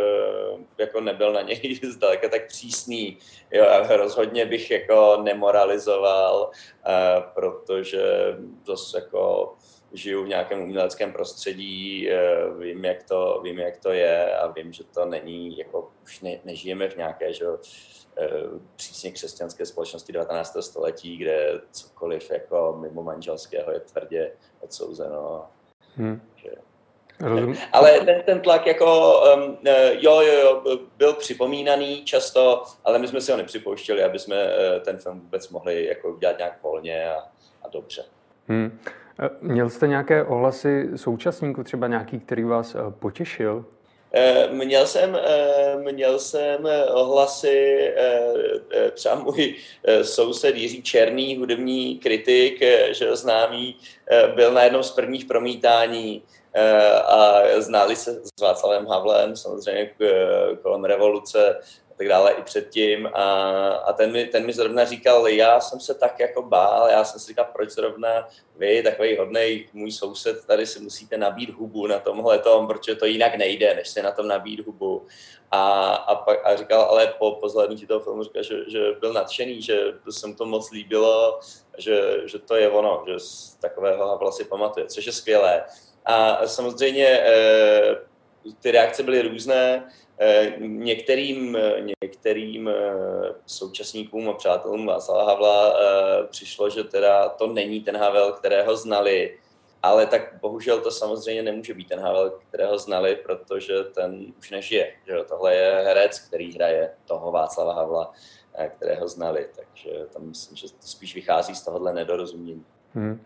jako 0.78 1.00
nebyl 1.00 1.32
na 1.32 1.42
něj 1.42 1.80
zdaleka 1.92 2.28
tak 2.28 2.46
přísný. 2.46 3.18
Jo, 3.50 3.66
rozhodně 3.88 4.46
bych 4.46 4.70
jako 4.70 5.20
nemoralizoval, 5.22 6.50
protože 7.34 8.02
zase 8.66 8.98
jako 8.98 9.54
žiju 9.94 10.24
v 10.24 10.28
nějakém 10.28 10.62
uměleckém 10.62 11.12
prostředí, 11.12 12.10
eh, 12.10 12.36
vím 12.58 12.84
jak, 12.84 13.02
to, 13.02 13.40
vím, 13.44 13.58
jak 13.58 13.76
to 13.76 13.92
je 13.92 14.36
a 14.36 14.46
vím, 14.46 14.72
že 14.72 14.84
to 14.84 15.04
není, 15.04 15.58
jako 15.58 15.90
už 16.02 16.20
ne, 16.20 16.38
nežijeme 16.44 16.88
v 16.88 16.96
nějaké 16.96 17.32
že, 17.32 17.44
eh, 18.18 18.28
přísně 18.76 19.12
křesťanské 19.12 19.66
společnosti 19.66 20.12
19. 20.12 20.62
století, 20.62 21.16
kde 21.16 21.60
cokoliv 21.70 22.30
jako 22.30 22.78
mimo 22.80 23.02
manželského 23.02 23.72
je 23.72 23.80
tvrdě 23.80 24.32
odsouzeno. 24.60 25.46
Hmm. 25.96 26.20
Že, 26.36 26.50
Rozum. 27.20 27.54
Ale 27.72 28.00
ten, 28.00 28.22
ten 28.22 28.40
tlak 28.40 28.66
jako, 28.66 29.20
um, 29.34 29.58
jo, 29.92 30.20
jo, 30.20 30.32
jo, 30.40 30.78
byl 30.96 31.12
připomínaný 31.12 32.04
často, 32.04 32.64
ale 32.84 32.98
my 32.98 33.08
jsme 33.08 33.20
si 33.20 33.30
ho 33.30 33.36
nepřipouštěli, 33.36 34.02
aby 34.02 34.18
jsme 34.18 34.36
ten 34.84 34.98
film 34.98 35.20
vůbec 35.20 35.48
mohli 35.48 35.86
jako 35.86 36.08
udělat 36.08 36.38
nějak 36.38 36.62
volně 36.62 37.10
a, 37.10 37.18
a 37.62 37.68
dobře. 37.68 38.04
Hmm. 38.48 38.78
Eh, 39.18 39.30
měl 39.40 39.70
jste 39.70 39.86
nějaké 39.86 40.24
ohlasy 40.24 40.88
současníků, 40.96 41.64
třeba 41.64 41.86
nějaký, 41.86 42.20
který 42.20 42.44
vás 42.44 42.74
eh, 42.74 42.78
potěšil? 42.98 43.64
Eh, 44.16 44.48
měl 44.52 44.86
jsem, 44.86 45.18
měl 45.90 46.18
jsem 46.18 46.68
ohlasy, 46.94 47.90
třeba 48.92 49.14
můj 49.14 49.54
soused 50.02 50.56
Jiří 50.56 50.82
Černý, 50.82 51.36
hudební 51.36 51.98
kritik, 51.98 52.60
že 52.90 53.16
známý, 53.16 53.76
byl 54.34 54.52
na 54.52 54.62
jednom 54.62 54.82
z 54.82 54.90
prvních 54.90 55.24
promítání 55.24 56.22
a 57.06 57.42
znali 57.58 57.96
se 57.96 58.20
s 58.24 58.42
Václavem 58.42 58.86
Havlem, 58.86 59.36
samozřejmě 59.36 59.90
kolem 60.62 60.84
revoluce 60.84 61.60
a 61.94 61.96
tak 61.96 62.08
dále 62.08 62.32
i 62.32 62.42
předtím. 62.42 63.06
A, 63.06 63.22
a 63.70 63.92
ten, 63.92 64.12
mi, 64.12 64.26
ten 64.26 64.46
mi 64.46 64.52
zrovna 64.52 64.84
říkal, 64.84 65.28
já 65.28 65.60
jsem 65.60 65.80
se 65.80 65.94
tak 65.94 66.20
jako 66.20 66.42
bál, 66.42 66.88
já 66.90 67.04
jsem 67.04 67.20
si 67.20 67.26
říkal, 67.26 67.46
proč 67.52 67.70
zrovna 67.70 68.28
vy, 68.56 68.82
takový 68.82 69.16
hodný 69.16 69.68
můj 69.72 69.92
soused, 69.92 70.46
tady 70.46 70.66
si 70.66 70.80
musíte 70.80 71.16
nabít 71.16 71.50
hubu 71.50 71.86
na 71.86 71.98
tomhle 71.98 72.38
tom, 72.38 72.66
protože 72.66 72.94
to 72.94 73.06
jinak 73.06 73.34
nejde, 73.34 73.74
než 73.74 73.88
se 73.88 74.02
na 74.02 74.10
tom 74.10 74.28
nabít 74.28 74.66
hubu. 74.66 75.06
A, 75.50 75.94
a, 75.94 76.14
pak, 76.14 76.46
a 76.46 76.56
říkal, 76.56 76.82
ale 76.82 77.14
po, 77.18 77.32
po 77.32 77.50
toho 77.88 78.00
filmu 78.00 78.22
říkal, 78.22 78.42
že, 78.42 78.56
že 78.68 78.92
byl 79.00 79.12
nadšený, 79.12 79.62
že 79.62 79.82
se 80.10 80.26
mu 80.26 80.34
to 80.34 80.46
moc 80.46 80.70
líbilo, 80.70 81.40
že, 81.78 82.28
že 82.28 82.38
to 82.38 82.56
je 82.56 82.70
ono, 82.70 83.04
že 83.08 83.18
z 83.18 83.54
takového 83.54 84.08
Havla 84.08 84.32
si 84.32 84.44
pamatuje, 84.44 84.86
což 84.86 85.06
je 85.06 85.12
skvělé. 85.12 85.64
A 86.04 86.46
samozřejmě 86.46 87.06
eh, 87.06 87.96
ty 88.60 88.70
reakce 88.70 89.02
byly 89.02 89.22
různé, 89.22 89.88
některým, 90.58 91.58
některým 92.02 92.68
eh, 92.68 92.74
současníkům 93.46 94.28
a 94.28 94.32
přátelům 94.32 94.86
Václava 94.86 95.26
Havla 95.26 95.74
eh, 95.74 96.26
přišlo, 96.26 96.70
že 96.70 96.84
teda 96.84 97.28
to 97.28 97.46
není 97.46 97.80
ten 97.80 97.96
Havel, 97.96 98.32
kterého 98.32 98.76
znali, 98.76 99.38
ale 99.82 100.06
tak 100.06 100.40
bohužel 100.40 100.80
to 100.80 100.90
samozřejmě 100.90 101.42
nemůže 101.42 101.74
být 101.74 101.88
ten 101.88 102.00
Havel, 102.00 102.30
kterého 102.48 102.78
znali, 102.78 103.16
protože 103.16 103.84
ten 103.84 104.26
už 104.38 104.50
nežije. 104.50 104.92
Že? 105.06 105.14
Tohle 105.28 105.54
je 105.54 105.82
herec, 105.84 106.18
který 106.18 106.54
hraje 106.54 106.94
toho 107.04 107.32
Václava 107.32 107.74
Havla, 107.74 108.12
kterého 108.76 109.08
znali. 109.08 109.48
Takže 109.56 109.90
tam 110.12 110.22
myslím, 110.28 110.56
že 110.56 110.72
to 110.72 110.86
spíš 110.86 111.14
vychází 111.14 111.54
z 111.54 111.62
tohohle 111.62 111.94
nedorozumění. 111.94 112.64
Hmm. 112.94 113.24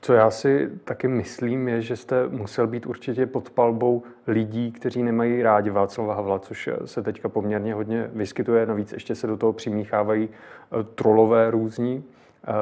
Co 0.00 0.12
já 0.12 0.30
si 0.30 0.70
taky 0.84 1.08
myslím, 1.08 1.68
je, 1.68 1.82
že 1.82 1.96
jste 1.96 2.28
musel 2.28 2.66
být 2.66 2.86
určitě 2.86 3.26
pod 3.26 3.50
palbou 3.50 4.02
lidí, 4.26 4.72
kteří 4.72 5.02
nemají 5.02 5.42
rádi 5.42 5.70
Václava 5.70 6.14
Havla, 6.14 6.38
což 6.38 6.68
se 6.84 7.02
teďka 7.02 7.28
poměrně 7.28 7.74
hodně 7.74 8.10
vyskytuje. 8.12 8.66
Navíc 8.66 8.92
ještě 8.92 9.14
se 9.14 9.26
do 9.26 9.36
toho 9.36 9.52
přimíchávají 9.52 10.28
eh, 10.28 10.84
trolové 10.94 11.50
různí. 11.50 12.04
Eh, 12.44 12.52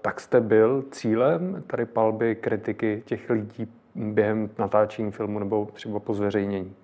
tak 0.00 0.20
jste 0.20 0.40
byl 0.40 0.84
cílem 0.90 1.64
tady 1.66 1.86
palby 1.86 2.36
kritiky 2.36 3.02
těch 3.06 3.30
lidí 3.30 3.68
během 3.94 4.50
natáčení 4.58 5.12
filmu 5.12 5.38
nebo 5.38 5.68
třeba 5.74 6.00
po 6.00 6.14
zveřejnění? 6.14 6.74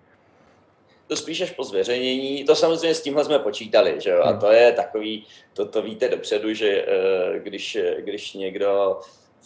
to 1.06 1.16
spíš 1.16 1.40
až 1.40 1.50
po 1.50 1.64
zveřejnění. 1.64 2.44
To 2.44 2.54
samozřejmě 2.54 2.94
s 2.94 3.02
tímhle 3.02 3.24
jsme 3.24 3.38
počítali, 3.38 3.94
že 3.98 4.10
jo? 4.10 4.22
A 4.22 4.30
hmm. 4.30 4.40
to 4.40 4.50
je 4.50 4.72
takový, 4.72 5.26
to, 5.52 5.66
to 5.66 5.82
víte 5.82 6.08
dopředu, 6.08 6.54
že 6.54 6.84
eh, 6.88 7.38
když, 7.38 7.78
když 7.98 8.34
někdo 8.34 9.00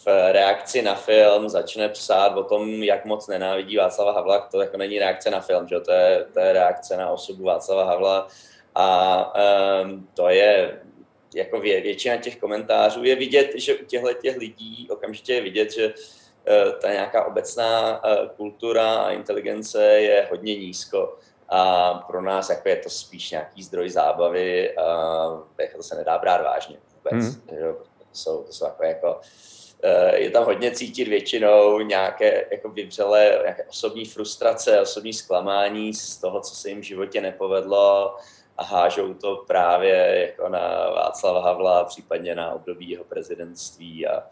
v 0.06 0.32
reakci 0.32 0.82
na 0.82 0.94
film 0.94 1.48
začne 1.48 1.88
psát 1.88 2.36
o 2.36 2.44
tom, 2.44 2.82
jak 2.82 3.04
moc 3.04 3.26
nenávidí 3.26 3.76
Václava 3.76 4.12
Havla, 4.12 4.38
to 4.38 4.60
jako 4.60 4.76
není 4.76 4.98
reakce 4.98 5.30
na 5.30 5.40
film, 5.40 5.68
že? 5.68 5.80
To, 5.80 5.92
je, 5.92 6.26
to 6.32 6.40
je 6.40 6.52
reakce 6.52 6.96
na 6.96 7.10
osobu 7.10 7.44
Václava 7.44 7.84
Havla 7.84 8.28
a 8.74 9.32
um, 9.84 10.08
to 10.14 10.28
je 10.28 10.80
jako 11.34 11.60
vě, 11.60 11.80
většina 11.80 12.16
těch 12.16 12.36
komentářů 12.36 13.04
je 13.04 13.16
vidět, 13.16 13.50
že 13.54 13.74
u 13.74 13.84
těchto 13.84 14.12
těch 14.12 14.36
lidí 14.36 14.88
okamžitě 14.90 15.34
je 15.34 15.40
vidět, 15.40 15.72
že 15.72 15.86
uh, 15.86 16.72
ta 16.80 16.92
nějaká 16.92 17.24
obecná 17.24 18.04
uh, 18.04 18.28
kultura 18.28 18.94
a 18.94 19.10
inteligence 19.10 19.84
je 19.84 20.28
hodně 20.30 20.56
nízko 20.56 21.16
a 21.48 21.94
pro 21.94 22.22
nás 22.22 22.50
jako 22.50 22.68
je 22.68 22.76
to 22.76 22.90
spíš 22.90 23.30
nějaký 23.30 23.62
zdroj 23.62 23.90
zábavy 23.90 24.74
jako 25.58 25.76
to 25.76 25.82
se 25.82 25.94
nedá 25.94 26.18
brát 26.18 26.42
vážně 26.42 26.76
vůbec. 26.94 27.24
Hmm. 27.24 27.58
Že? 27.58 27.72
To 27.98 28.04
jsou, 28.12 28.42
to 28.42 28.52
jsou 28.52 28.64
jako, 28.64 28.84
jako 28.84 29.20
Eh, 29.20 29.57
je 30.14 30.30
tam 30.30 30.44
hodně 30.44 30.70
cítit 30.70 31.08
většinou 31.08 31.80
nějaké 31.80 32.46
jako 32.50 32.68
vybřelé 32.68 33.38
nějaké 33.42 33.64
osobní 33.64 34.04
frustrace, 34.04 34.80
osobní 34.80 35.12
zklamání 35.12 35.94
z 35.94 36.16
toho, 36.16 36.40
co 36.40 36.54
se 36.54 36.68
jim 36.68 36.80
v 36.80 36.84
životě 36.84 37.20
nepovedlo 37.20 38.16
a 38.56 38.64
hážou 38.64 39.14
to 39.14 39.44
právě 39.46 40.26
jako 40.26 40.48
na 40.48 40.90
Václava 40.90 41.42
Havla, 41.42 41.84
případně 41.84 42.34
na 42.34 42.52
období 42.52 42.90
jeho 42.90 43.04
prezidentství 43.04 44.06
a 44.06 44.22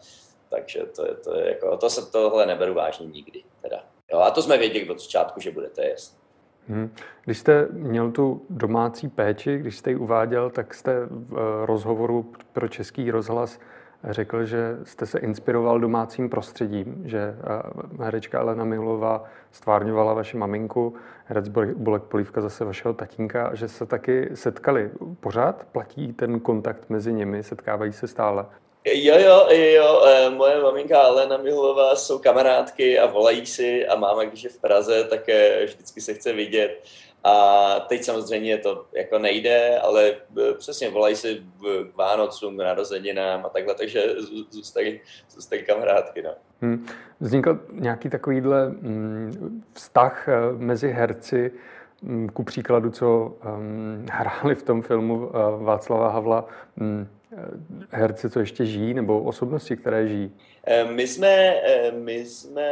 takže 0.49 0.85
to 0.95 1.05
je, 1.05 1.15
to 1.15 1.35
je 1.35 1.47
jako, 1.49 1.77
to 1.77 1.89
se 1.89 2.11
tohle 2.11 2.45
neberu 2.45 2.73
vážně 2.73 3.05
nikdy. 3.05 3.43
Teda. 3.61 3.83
Jo, 4.13 4.19
a 4.19 4.31
to 4.31 4.41
jsme 4.41 4.57
věděli 4.57 4.89
od 4.89 4.99
začátku, 4.99 5.39
že 5.39 5.51
bude, 5.51 5.69
to 5.69 5.81
je 5.81 5.89
jasné. 5.89 6.17
Hmm. 6.67 6.93
Když 7.25 7.37
jste 7.37 7.67
měl 7.71 8.11
tu 8.11 8.45
domácí 8.49 9.09
péči, 9.09 9.57
když 9.57 9.77
jste 9.77 9.89
ji 9.89 9.95
uváděl, 9.95 10.49
tak 10.49 10.73
jste 10.73 11.05
v 11.05 11.33
eh, 11.33 11.65
rozhovoru 11.65 12.31
pro 12.53 12.67
Český 12.67 13.11
rozhlas 13.11 13.59
řekl, 14.03 14.45
že 14.45 14.77
jste 14.83 15.05
se 15.05 15.19
inspiroval 15.19 15.79
domácím 15.79 16.29
prostředím, 16.29 17.03
že 17.05 17.35
herečka 17.99 18.39
Elena 18.39 18.63
Milová 18.63 19.23
stvárňovala 19.51 20.13
vaši 20.13 20.37
maminku, 20.37 20.95
herec 21.25 21.47
Bolek 21.75 22.03
Polívka 22.03 22.41
zase 22.41 22.65
vašeho 22.65 22.93
tatínka, 22.93 23.55
že 23.55 23.67
se 23.67 23.85
taky 23.85 24.29
setkali. 24.33 24.91
Pořád 25.19 25.67
platí 25.71 26.13
ten 26.13 26.39
kontakt 26.39 26.89
mezi 26.89 27.13
nimi, 27.13 27.43
setkávají 27.43 27.93
se 27.93 28.07
stále? 28.07 28.45
Jo, 28.93 29.15
jo, 29.19 29.47
jo, 29.49 30.05
e, 30.05 30.29
moje 30.29 30.61
maminka 30.61 30.99
Alena 30.99 31.37
Mihlová 31.37 31.95
jsou 31.95 32.19
kamarádky 32.19 32.99
a 32.99 33.05
volají 33.05 33.45
si 33.45 33.87
a 33.87 33.95
máma, 33.95 34.23
když 34.23 34.43
je 34.43 34.49
v 34.49 34.57
Praze, 34.57 35.03
tak 35.03 35.29
e, 35.29 35.65
vždycky 35.65 36.01
se 36.01 36.13
chce 36.13 36.33
vidět. 36.33 36.83
A 37.27 37.79
teď 37.79 38.03
samozřejmě 38.03 38.57
to 38.57 38.85
jako 38.93 39.19
nejde, 39.19 39.79
ale 39.79 40.09
e, 40.09 40.53
přesně 40.57 40.89
volají 40.89 41.15
si 41.15 41.41
k 41.91 41.95
Vánocům, 41.95 42.57
k 42.57 42.63
narozeninám 42.63 43.45
a 43.45 43.49
takhle, 43.49 43.75
takže 43.75 44.03
zůstají, 44.49 44.99
zůstají 45.29 45.63
kamarádky. 45.63 46.21
No. 46.21 46.31
Hmm. 46.61 46.87
Vznikl 47.19 47.59
nějaký 47.71 48.09
takovýhle 48.09 48.69
mm, 48.69 49.63
vztah 49.73 50.27
mezi 50.57 50.91
herci, 50.91 51.51
ku 52.33 52.43
příkladu, 52.43 52.91
co 52.91 53.35
um, 53.57 54.05
hráli 54.11 54.55
v 54.55 54.63
tom 54.63 54.81
filmu 54.81 55.15
uh, 55.15 55.31
Václava 55.63 56.09
Havla, 56.09 56.45
um, 56.81 57.07
herci, 57.89 58.29
co 58.29 58.39
ještě 58.39 58.65
žijí, 58.65 58.93
nebo 58.93 59.23
osobnosti, 59.23 59.77
které 59.77 60.07
žijí? 60.07 60.31
Eh, 60.69 60.83
my 60.83 61.07
jsme, 61.07 61.61
eh, 61.63 61.91
my 61.91 62.25
jsme 62.25 62.71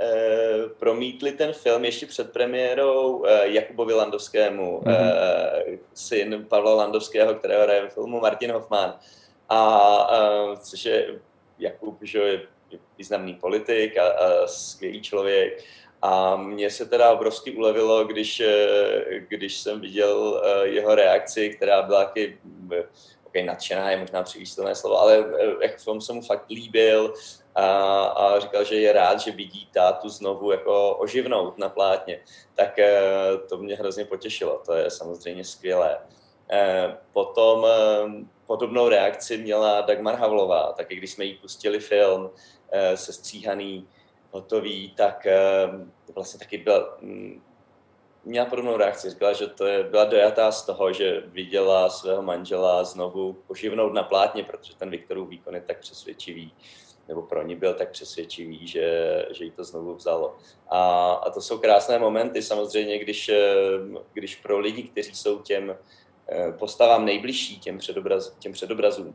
eh, 0.00 0.68
promítli 0.78 1.32
ten 1.32 1.52
film 1.52 1.84
ještě 1.84 2.06
před 2.06 2.32
premiérou 2.32 3.24
Jakubovi 3.42 3.94
Landovskému, 3.94 4.80
mm-hmm. 4.80 5.78
syn 5.94 6.46
Pavla 6.48 6.74
Landovského, 6.74 7.34
kterého 7.34 7.62
hraje 7.62 7.82
ve 7.82 7.88
filmu 7.88 8.20
Martin 8.20 8.52
Hoffman. 8.52 8.94
A 9.48 10.56
což 10.60 10.84
je 10.84 11.06
Jakub, 11.58 11.98
že 12.02 12.18
je 12.18 12.40
významný 12.98 13.34
politik 13.34 13.98
a, 13.98 14.08
a 14.08 14.46
skvělý 14.46 15.02
člověk. 15.02 15.64
A 16.02 16.36
mně 16.36 16.70
se 16.70 16.86
teda 16.86 17.12
obrovsky 17.12 17.52
ulevilo, 17.52 18.04
když, 18.04 18.42
když 19.28 19.58
jsem 19.58 19.80
viděl 19.80 20.42
jeho 20.62 20.94
reakci, 20.94 21.50
která 21.50 21.82
byla 21.82 22.04
taky 22.04 22.38
okay, 23.30 23.44
nadšená 23.44 23.90
je 23.90 23.96
možná 23.96 24.22
přivýstelné 24.22 24.74
slovo, 24.74 25.00
ale 25.00 25.18
eh, 25.18 25.54
jak 25.62 25.78
film 25.78 26.00
se 26.00 26.12
mu 26.12 26.22
fakt 26.22 26.50
líbil 26.50 27.14
a, 27.54 27.66
a 28.04 28.40
říkal, 28.40 28.64
že 28.64 28.74
je 28.74 28.92
rád, 28.92 29.20
že 29.20 29.30
vidí 29.30 29.68
tátu 29.74 30.08
znovu 30.08 30.50
jako 30.50 30.96
oživnout 30.96 31.58
na 31.58 31.68
plátně, 31.68 32.20
tak 32.54 32.78
eh, 32.78 32.92
to 33.48 33.56
mě 33.56 33.74
hrozně 33.74 34.04
potěšilo, 34.04 34.62
to 34.66 34.74
je 34.74 34.90
samozřejmě 34.90 35.44
skvělé. 35.44 35.98
Eh, 36.50 36.96
potom 37.12 37.66
podobnou 38.46 38.88
reakci 38.88 39.38
měla 39.38 39.80
Dagmar 39.80 40.14
Havlová, 40.14 40.72
taky 40.72 40.96
když 40.96 41.10
jsme 41.10 41.24
jí 41.24 41.34
pustili 41.34 41.80
film 41.80 42.30
sestříhaný, 42.94 43.88
hotový, 44.30 44.90
tak 44.96 45.26
vlastně 46.14 46.38
taky 46.38 46.58
byl 46.58 46.94
mm, 47.00 47.42
měla 48.24 48.46
podobnou 48.46 48.76
reakci. 48.76 49.10
Říkala, 49.10 49.32
že 49.32 49.46
to 49.46 49.66
je, 49.66 49.84
byla 49.84 50.04
dojatá 50.04 50.52
z 50.52 50.66
toho, 50.66 50.92
že 50.92 51.22
viděla 51.26 51.90
svého 51.90 52.22
manžela 52.22 52.84
znovu 52.84 53.32
poživnout 53.32 53.92
na 53.92 54.02
plátně, 54.02 54.44
protože 54.44 54.76
ten 54.76 54.90
Viktorův 54.90 55.28
výkon 55.28 55.54
je 55.54 55.60
tak 55.60 55.78
přesvědčivý, 55.78 56.52
nebo 57.08 57.22
pro 57.22 57.42
ní 57.42 57.56
byl 57.56 57.74
tak 57.74 57.90
přesvědčivý, 57.90 58.66
že, 58.66 59.26
že 59.30 59.44
jí 59.44 59.50
to 59.50 59.64
znovu 59.64 59.94
vzalo. 59.94 60.36
A, 60.68 61.12
a 61.12 61.30
to 61.30 61.40
jsou 61.40 61.58
krásné 61.58 61.98
momenty 61.98 62.42
samozřejmě, 62.42 62.98
když, 62.98 63.30
když 64.12 64.36
pro 64.36 64.58
lidi, 64.58 64.82
kteří 64.82 65.14
jsou 65.14 65.38
těm 65.38 65.76
postavám 66.58 67.04
nejbližší, 67.04 67.60
těm, 67.60 67.78
předobraz, 67.78 68.36
těm 68.38 68.52
předobrazům, 68.52 69.14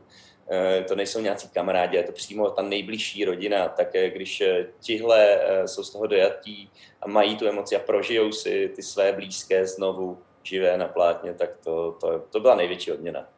Eh, 0.50 0.84
to 0.88 0.94
nejsou 0.94 1.20
nějací 1.20 1.48
kamarádi, 1.48 1.96
je 1.96 2.02
to 2.02 2.12
přímo 2.12 2.50
ta 2.50 2.62
nejbližší 2.62 3.24
rodina, 3.24 3.68
tak 3.68 3.94
eh, 3.94 4.10
když 4.10 4.40
eh, 4.40 4.66
tihle 4.80 5.40
jsou 5.66 5.82
z 5.82 5.90
toho 5.90 6.06
dojatí 6.06 6.70
a 7.00 7.08
mají 7.08 7.36
tu 7.36 7.46
emoci 7.46 7.76
a 7.76 7.78
prožijou 7.78 8.32
si 8.32 8.72
ty 8.76 8.82
své 8.82 9.12
blízké 9.12 9.66
znovu 9.66 10.18
živé 10.42 10.76
na 10.76 10.88
plátně, 10.88 11.34
tak 11.34 11.50
to, 11.64 11.96
to, 12.00 12.18
to 12.18 12.40
byla 12.40 12.54
největší 12.54 12.92
odměna. 12.92 13.28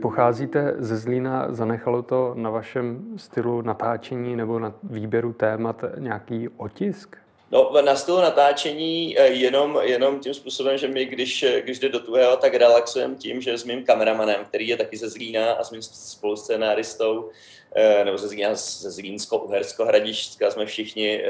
Pocházíte 0.00 0.74
ze 0.78 0.96
Zlína, 0.96 1.46
zanechalo 1.48 2.02
to 2.02 2.32
na 2.36 2.50
vašem 2.50 3.04
stylu 3.16 3.62
natáčení 3.62 4.36
nebo 4.36 4.58
na 4.58 4.74
výběru 4.82 5.32
témat 5.32 5.84
nějaký 5.98 6.48
otisk? 6.48 7.16
No, 7.52 7.82
na 7.84 7.96
stylu 7.96 8.20
natáčení 8.20 9.18
eh, 9.18 9.26
jenom, 9.26 9.80
jenom 9.82 10.20
tím 10.20 10.34
způsobem, 10.34 10.78
že 10.78 10.88
my, 10.88 11.04
když, 11.04 11.42
eh, 11.42 11.60
když 11.60 11.78
jde 11.78 11.88
do 11.88 12.00
tuhého, 12.00 12.36
tak 12.36 12.54
relaxujeme 12.54 13.14
tím, 13.14 13.40
že 13.40 13.58
s 13.58 13.64
mým 13.64 13.84
kameramanem, 13.84 14.44
který 14.44 14.68
je 14.68 14.76
taky 14.76 14.96
ze 14.96 15.08
Zlína 15.08 15.52
a 15.52 15.64
s 15.64 15.70
mým 15.70 15.82
spoluscénáristou, 15.82 17.30
eh, 17.76 18.04
nebo 18.04 18.18
ze 18.18 18.28
Zlína, 18.28 18.54
ze 18.54 18.90
Zlínsko-Uhersko, 18.90 19.84
Hradišťska 19.84 20.50
jsme 20.50 20.66
všichni, 20.66 21.24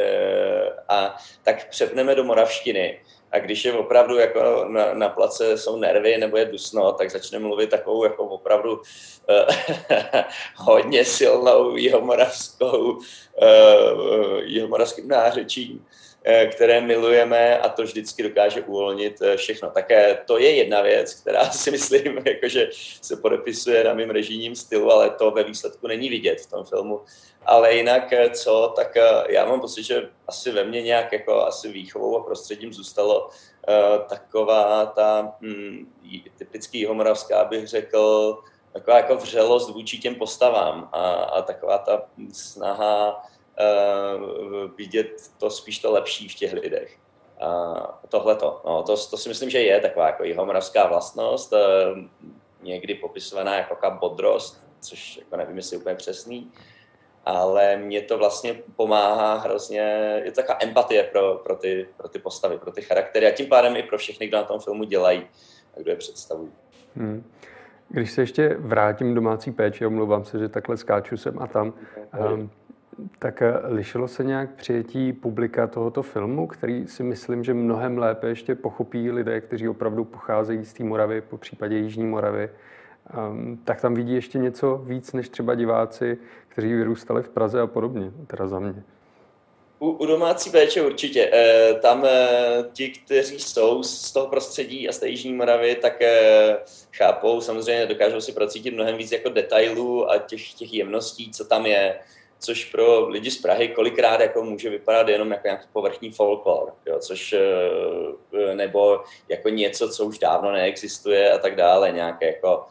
a 0.88 1.16
tak 1.42 1.68
přepneme 1.68 2.14
do 2.14 2.24
Moravštiny 2.24 3.00
a 3.32 3.38
když 3.38 3.64
je 3.64 3.72
opravdu 3.72 4.18
jako 4.18 4.64
na, 4.68 4.94
na 4.94 5.08
place 5.08 5.58
jsou 5.58 5.76
nervy 5.76 6.18
nebo 6.18 6.36
je 6.36 6.44
dusno, 6.44 6.92
tak 6.92 7.10
začne 7.10 7.38
mluvit 7.38 7.70
takovou 7.70 8.04
jako 8.04 8.24
opravdu 8.24 8.76
uh, 8.76 9.54
hodně 10.56 11.04
silnou 11.04 11.76
jihomoravskou, 11.76 12.92
uh, 12.92 13.00
jihomoravským 14.42 15.08
nářečím, 15.08 15.86
které 16.52 16.80
milujeme 16.80 17.58
a 17.58 17.68
to 17.68 17.82
vždycky 17.82 18.22
dokáže 18.22 18.62
uvolnit 18.62 19.22
všechno. 19.36 19.70
Také 19.70 20.18
to 20.26 20.38
je 20.38 20.50
jedna 20.50 20.82
věc, 20.82 21.14
která 21.14 21.44
si 21.50 21.70
myslím, 21.70 22.18
jakože 22.24 22.68
se 23.02 23.16
podepisuje 23.16 23.84
na 23.84 23.94
mým 23.94 24.10
režijním 24.10 24.56
stylu, 24.56 24.92
ale 24.92 25.10
to 25.10 25.30
ve 25.30 25.44
výsledku 25.44 25.86
není 25.86 26.08
vidět 26.08 26.40
v 26.40 26.50
tom 26.50 26.64
filmu 26.64 27.00
ale 27.46 27.74
jinak 27.74 28.12
eh, 28.12 28.30
co, 28.30 28.72
tak 28.76 28.96
eh, 28.96 29.02
já 29.28 29.46
mám 29.46 29.60
pocit, 29.60 29.82
že 29.82 30.08
asi 30.28 30.50
ve 30.50 30.64
mně 30.64 30.82
nějak 30.82 31.12
jako 31.12 31.46
asi 31.46 31.72
výchovou 31.72 32.18
a 32.18 32.24
prostředím 32.24 32.72
zůstalo 32.72 33.30
taková 34.08 34.86
ta 34.86 35.32
hm, 35.40 35.92
typický 36.38 36.86
homoravská, 36.86 37.44
bych 37.44 37.66
řekl, 37.66 38.38
taková 38.72 38.96
jako 38.96 39.16
vřelost 39.16 39.70
vůči 39.70 39.98
těm 39.98 40.14
postavám 40.14 40.88
a, 40.92 41.12
a 41.12 41.42
taková 41.42 41.78
ta 41.78 42.02
snaha 42.32 43.22
vidět 44.76 45.22
to 45.38 45.50
spíš 45.50 45.78
to 45.78 45.92
lepší 45.92 46.28
v 46.28 46.34
těch 46.34 46.52
lidech. 46.52 46.98
Uh, 47.42 47.86
Tohle 48.08 48.36
to, 48.36 48.62
no, 48.64 48.82
to, 48.82 48.96
to 48.96 49.16
si 49.16 49.28
myslím, 49.28 49.50
že 49.50 49.58
je 49.60 49.80
taková 49.80 50.06
jako 50.06 50.24
jihomoravská 50.24 50.86
vlastnost, 50.86 51.52
uh, 51.52 51.58
někdy 52.62 52.94
popisovaná 52.94 53.56
jako 53.56 53.76
bodrost, 54.00 54.64
což 54.80 55.16
jako 55.16 55.36
nevím, 55.36 55.56
jestli 55.56 55.76
je 55.76 55.80
úplně 55.80 55.94
přesný, 55.94 56.52
ale 57.24 57.76
mě 57.76 58.02
to 58.02 58.18
vlastně 58.18 58.62
pomáhá 58.76 59.34
hrozně, 59.34 59.80
je 60.24 60.32
to 60.32 60.36
taková 60.36 60.58
empatie 60.62 61.02
pro, 61.02 61.34
pro, 61.34 61.56
ty, 61.56 61.88
pro 61.96 62.08
ty 62.08 62.18
postavy, 62.18 62.58
pro 62.58 62.72
ty 62.72 62.82
charaktery 62.82 63.26
a 63.26 63.30
tím 63.30 63.46
pádem 63.46 63.76
i 63.76 63.82
pro 63.82 63.98
všechny, 63.98 64.28
kdo 64.28 64.36
na 64.36 64.44
tom 64.44 64.60
filmu 64.60 64.84
dělají 64.84 65.26
a 65.76 65.80
kdo 65.80 65.90
je 65.90 65.96
představují. 65.96 66.52
Hmm. 66.96 67.32
Když 67.88 68.12
se 68.12 68.22
ještě 68.22 68.56
vrátím 68.58 69.14
domácí 69.14 69.52
péči, 69.52 69.86
omlouvám 69.86 70.24
se, 70.24 70.38
že 70.38 70.48
takhle 70.48 70.76
skáču 70.76 71.16
sem 71.16 71.38
a 71.38 71.46
tam, 71.46 71.72
um, 72.32 72.50
tak 73.18 73.42
eh, 73.42 73.52
lišilo 73.64 74.08
se 74.08 74.24
nějak 74.24 74.54
přijetí 74.54 75.12
publika 75.12 75.66
tohoto 75.66 76.02
filmu, 76.02 76.46
který 76.46 76.86
si 76.86 77.02
myslím, 77.02 77.44
že 77.44 77.54
mnohem 77.54 77.98
lépe 77.98 78.28
ještě 78.28 78.54
pochopí 78.54 79.10
lidé, 79.10 79.40
kteří 79.40 79.68
opravdu 79.68 80.04
pocházejí 80.04 80.64
z 80.64 80.72
té 80.72 80.84
Moravy, 80.84 81.20
po 81.20 81.38
případě 81.38 81.76
Jižní 81.76 82.06
Moravy, 82.06 82.50
um, 83.30 83.60
tak 83.64 83.80
tam 83.80 83.94
vidí 83.94 84.14
ještě 84.14 84.38
něco 84.38 84.76
víc 84.76 85.12
než 85.12 85.28
třeba 85.28 85.54
diváci, 85.54 86.18
kteří 86.48 86.74
vyrůstali 86.74 87.22
v 87.22 87.28
Praze 87.28 87.60
a 87.60 87.66
podobně, 87.66 88.12
teda 88.26 88.46
za 88.46 88.58
mě. 88.58 88.82
U, 89.78 89.90
u 89.90 90.06
domácí 90.06 90.50
péče 90.50 90.82
určitě. 90.82 91.30
E, 91.32 91.74
tam 91.74 92.04
e, 92.04 92.28
ti, 92.72 92.88
kteří 92.88 93.38
jsou 93.38 93.82
z 93.82 94.12
toho 94.12 94.26
prostředí 94.26 94.88
a 94.88 94.92
z 94.92 94.98
té 94.98 95.08
Jižní 95.08 95.32
Moravy, 95.32 95.74
tak 95.74 96.02
e, 96.02 96.56
chápou, 96.92 97.40
samozřejmě 97.40 97.86
dokážou 97.86 98.20
si 98.20 98.32
procítit 98.32 98.74
mnohem 98.74 98.96
víc 98.96 99.12
jako 99.12 99.28
detailů 99.28 100.10
a 100.10 100.18
těch, 100.18 100.54
těch 100.54 100.74
jemností, 100.74 101.30
co 101.30 101.44
tam 101.44 101.66
je, 101.66 101.98
což 102.40 102.64
pro 102.64 103.08
lidi 103.08 103.30
z 103.30 103.42
Prahy 103.42 103.68
kolikrát 103.68 104.20
jako 104.20 104.42
může 104.42 104.70
vypadat 104.70 105.08
jenom 105.08 105.30
jako 105.30 105.46
nějaký 105.46 105.66
povrchní 105.72 106.10
folklor, 106.10 106.74
jo, 106.86 106.98
což 106.98 107.32
e, 107.32 108.54
nebo 108.54 109.02
jako 109.28 109.48
něco, 109.48 109.88
co 109.88 110.04
už 110.04 110.18
dávno 110.18 110.52
neexistuje 110.52 111.32
a 111.32 111.38
tak 111.38 111.56
dále, 111.56 111.90
nějaké 111.90 112.26
jako 112.26 112.66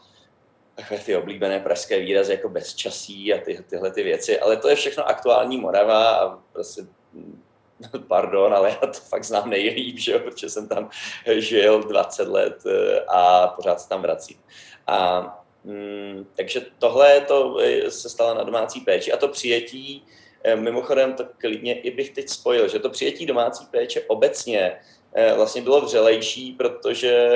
ty 1.06 1.16
oblíbené 1.16 1.60
pražské 1.60 2.00
výrazy 2.00 2.32
jako 2.32 2.48
bezčasí 2.48 3.34
a 3.34 3.38
ty, 3.38 3.64
tyhle 3.70 3.90
ty 3.90 4.02
věci, 4.02 4.40
ale 4.40 4.56
to 4.56 4.68
je 4.68 4.74
všechno 4.74 5.08
aktuální 5.08 5.56
Morava 5.56 6.10
a 6.10 6.38
prostě 6.52 6.82
pardon, 8.08 8.54
ale 8.54 8.70
já 8.70 8.86
to 8.86 9.00
fakt 9.00 9.24
znám 9.24 9.50
nejlíp, 9.50 9.98
že 9.98 10.12
jo, 10.12 10.18
protože 10.18 10.50
jsem 10.50 10.68
tam 10.68 10.90
žil 11.38 11.82
20 11.82 12.28
let 12.28 12.62
eh, 12.66 13.00
a 13.08 13.48
pořád 13.48 13.80
se 13.80 13.88
tam 13.88 14.02
vracím. 14.02 14.36
A 14.86 15.39
Mm, 15.64 16.26
takže 16.36 16.60
tohle 16.78 17.20
to 17.20 17.58
se 17.88 18.08
stalo 18.08 18.34
na 18.34 18.44
domácí 18.44 18.80
péči. 18.80 19.12
A 19.12 19.16
to 19.16 19.28
přijetí, 19.28 20.04
eh, 20.44 20.56
mimochodem 20.56 21.12
to 21.12 21.24
klidně 21.38 21.80
i 21.80 21.90
bych 21.90 22.10
teď 22.10 22.28
spojil, 22.28 22.68
že 22.68 22.78
to 22.78 22.90
přijetí 22.90 23.26
domácí 23.26 23.64
péče 23.70 24.00
obecně 24.00 24.80
vlastně 25.36 25.62
bylo 25.62 25.80
vřelejší, 25.80 26.52
protože 26.52 27.28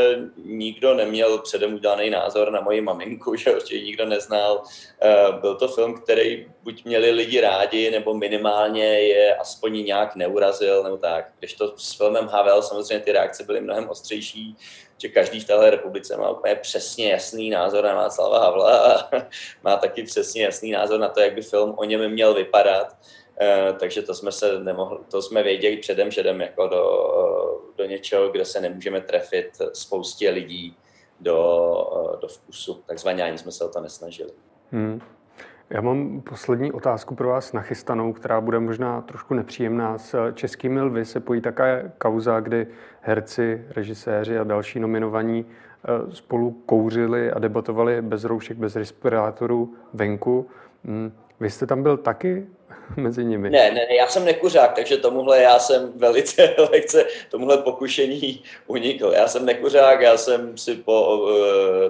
nikdo 0.44 0.94
neměl 0.94 1.38
předem 1.38 1.74
udělaný 1.74 2.10
názor 2.10 2.52
na 2.52 2.60
moji 2.60 2.80
maminku, 2.80 3.34
že 3.37 3.54
určitě 3.54 3.84
nikdo 3.84 4.06
neznal. 4.06 4.62
Eh, 5.02 5.32
byl 5.40 5.54
to 5.54 5.68
film, 5.68 5.94
který 5.94 6.46
buď 6.62 6.84
měli 6.84 7.10
lidi 7.10 7.40
rádi, 7.40 7.90
nebo 7.90 8.14
minimálně 8.14 8.84
je 8.84 9.37
aspoň 9.37 9.84
nějak 9.84 10.16
neurazil, 10.16 10.82
nebo 10.82 10.96
tak. 10.96 11.32
Když 11.38 11.54
to 11.54 11.74
s 11.76 11.96
filmem 11.96 12.28
Havel 12.28 12.62
samozřejmě 12.62 13.04
ty 13.04 13.12
reakce 13.12 13.44
byly 13.44 13.60
mnohem 13.60 13.88
ostřejší, 13.88 14.56
že 14.98 15.08
každý 15.08 15.40
v 15.40 15.46
téhle 15.46 15.70
republice 15.70 16.16
má 16.16 16.30
úplně 16.30 16.54
přesně 16.54 17.10
jasný 17.10 17.50
názor 17.50 17.84
na 17.84 17.94
Václava 17.94 18.38
Havla 18.38 18.78
a 18.78 19.08
má 19.62 19.76
taky 19.76 20.02
přesně 20.02 20.42
jasný 20.42 20.70
názor 20.70 21.00
na 21.00 21.08
to, 21.08 21.20
jak 21.20 21.34
by 21.34 21.42
film 21.42 21.74
o 21.76 21.84
něm 21.84 22.08
měl 22.08 22.34
vypadat. 22.34 22.96
Eh, 23.40 23.73
takže 23.79 24.03
to 24.03 24.14
jsme 24.14 24.33
se 24.33 24.59
nemohli, 24.59 24.99
to 25.11 25.23
jsme 25.23 25.42
věděli 25.42 25.77
předem, 25.77 26.11
že 26.11 26.20
jdem 26.20 26.40
jako 26.40 26.66
do, 26.68 26.85
do 27.77 27.85
něčeho, 27.85 28.29
kde 28.29 28.44
se 28.44 28.61
nemůžeme 28.61 29.01
trefit 29.01 29.51
spoustě 29.73 30.31
lidí 30.31 30.77
do, 31.20 31.38
do 32.20 32.29
vkusu. 32.29 32.83
Takzvaně 32.87 33.23
ani 33.23 33.38
jsme 33.38 33.53
se 33.53 33.64
o 33.64 33.68
to 33.68 33.81
nesnažili. 33.81 34.31
Hmm. 34.70 35.01
Já 35.70 35.81
mám 35.81 36.20
poslední 36.20 36.73
otázku 36.73 37.14
pro 37.14 37.29
vás 37.29 37.53
nachystanou, 37.53 38.12
která 38.12 38.40
bude 38.40 38.61
možná 38.61 39.01
trošku 39.01 39.35
nepříjemná. 39.35 39.99
S 39.99 40.33
českými 40.33 40.81
lvy 40.81 41.05
se 41.05 41.20
pojí 41.20 41.40
také 41.40 41.92
kauza, 41.99 42.40
kdy 42.40 42.66
herci, 43.01 43.64
režiséři 43.70 44.38
a 44.38 44.44
další 44.44 44.81
nominovaní 44.81 45.47
eh, 45.47 46.12
spolu 46.14 46.51
kouřili 46.66 47.33
a 47.33 47.38
debatovali 47.38 48.03
bez 48.03 48.25
roušek, 48.25 48.57
bez 48.57 48.77
respirátorů 48.77 49.75
venku. 49.92 50.47
Hmm. 50.85 51.12
Vy 51.40 51.51
jste 51.51 51.66
tam 51.66 51.83
byl 51.83 51.97
taky 51.97 52.47
mezi 52.96 53.24
nimi? 53.24 53.50
Ne, 53.50 53.70
ne, 53.70 53.87
ne, 53.90 53.96
já 53.96 54.06
jsem 54.08 54.24
nekuřák, 54.24 54.72
takže 54.72 54.96
tomuhle 54.96 55.42
já 55.42 55.58
jsem 55.58 55.92
velice 55.96 56.54
lehce 56.72 57.06
tomuhle 57.30 57.58
pokušení 57.58 58.42
unikl. 58.66 59.12
Já 59.16 59.28
jsem 59.28 59.46
nekuřák, 59.46 60.00
já 60.00 60.16
jsem 60.16 60.58
si 60.58 60.74
po 60.74 61.16
uh, 61.16 61.30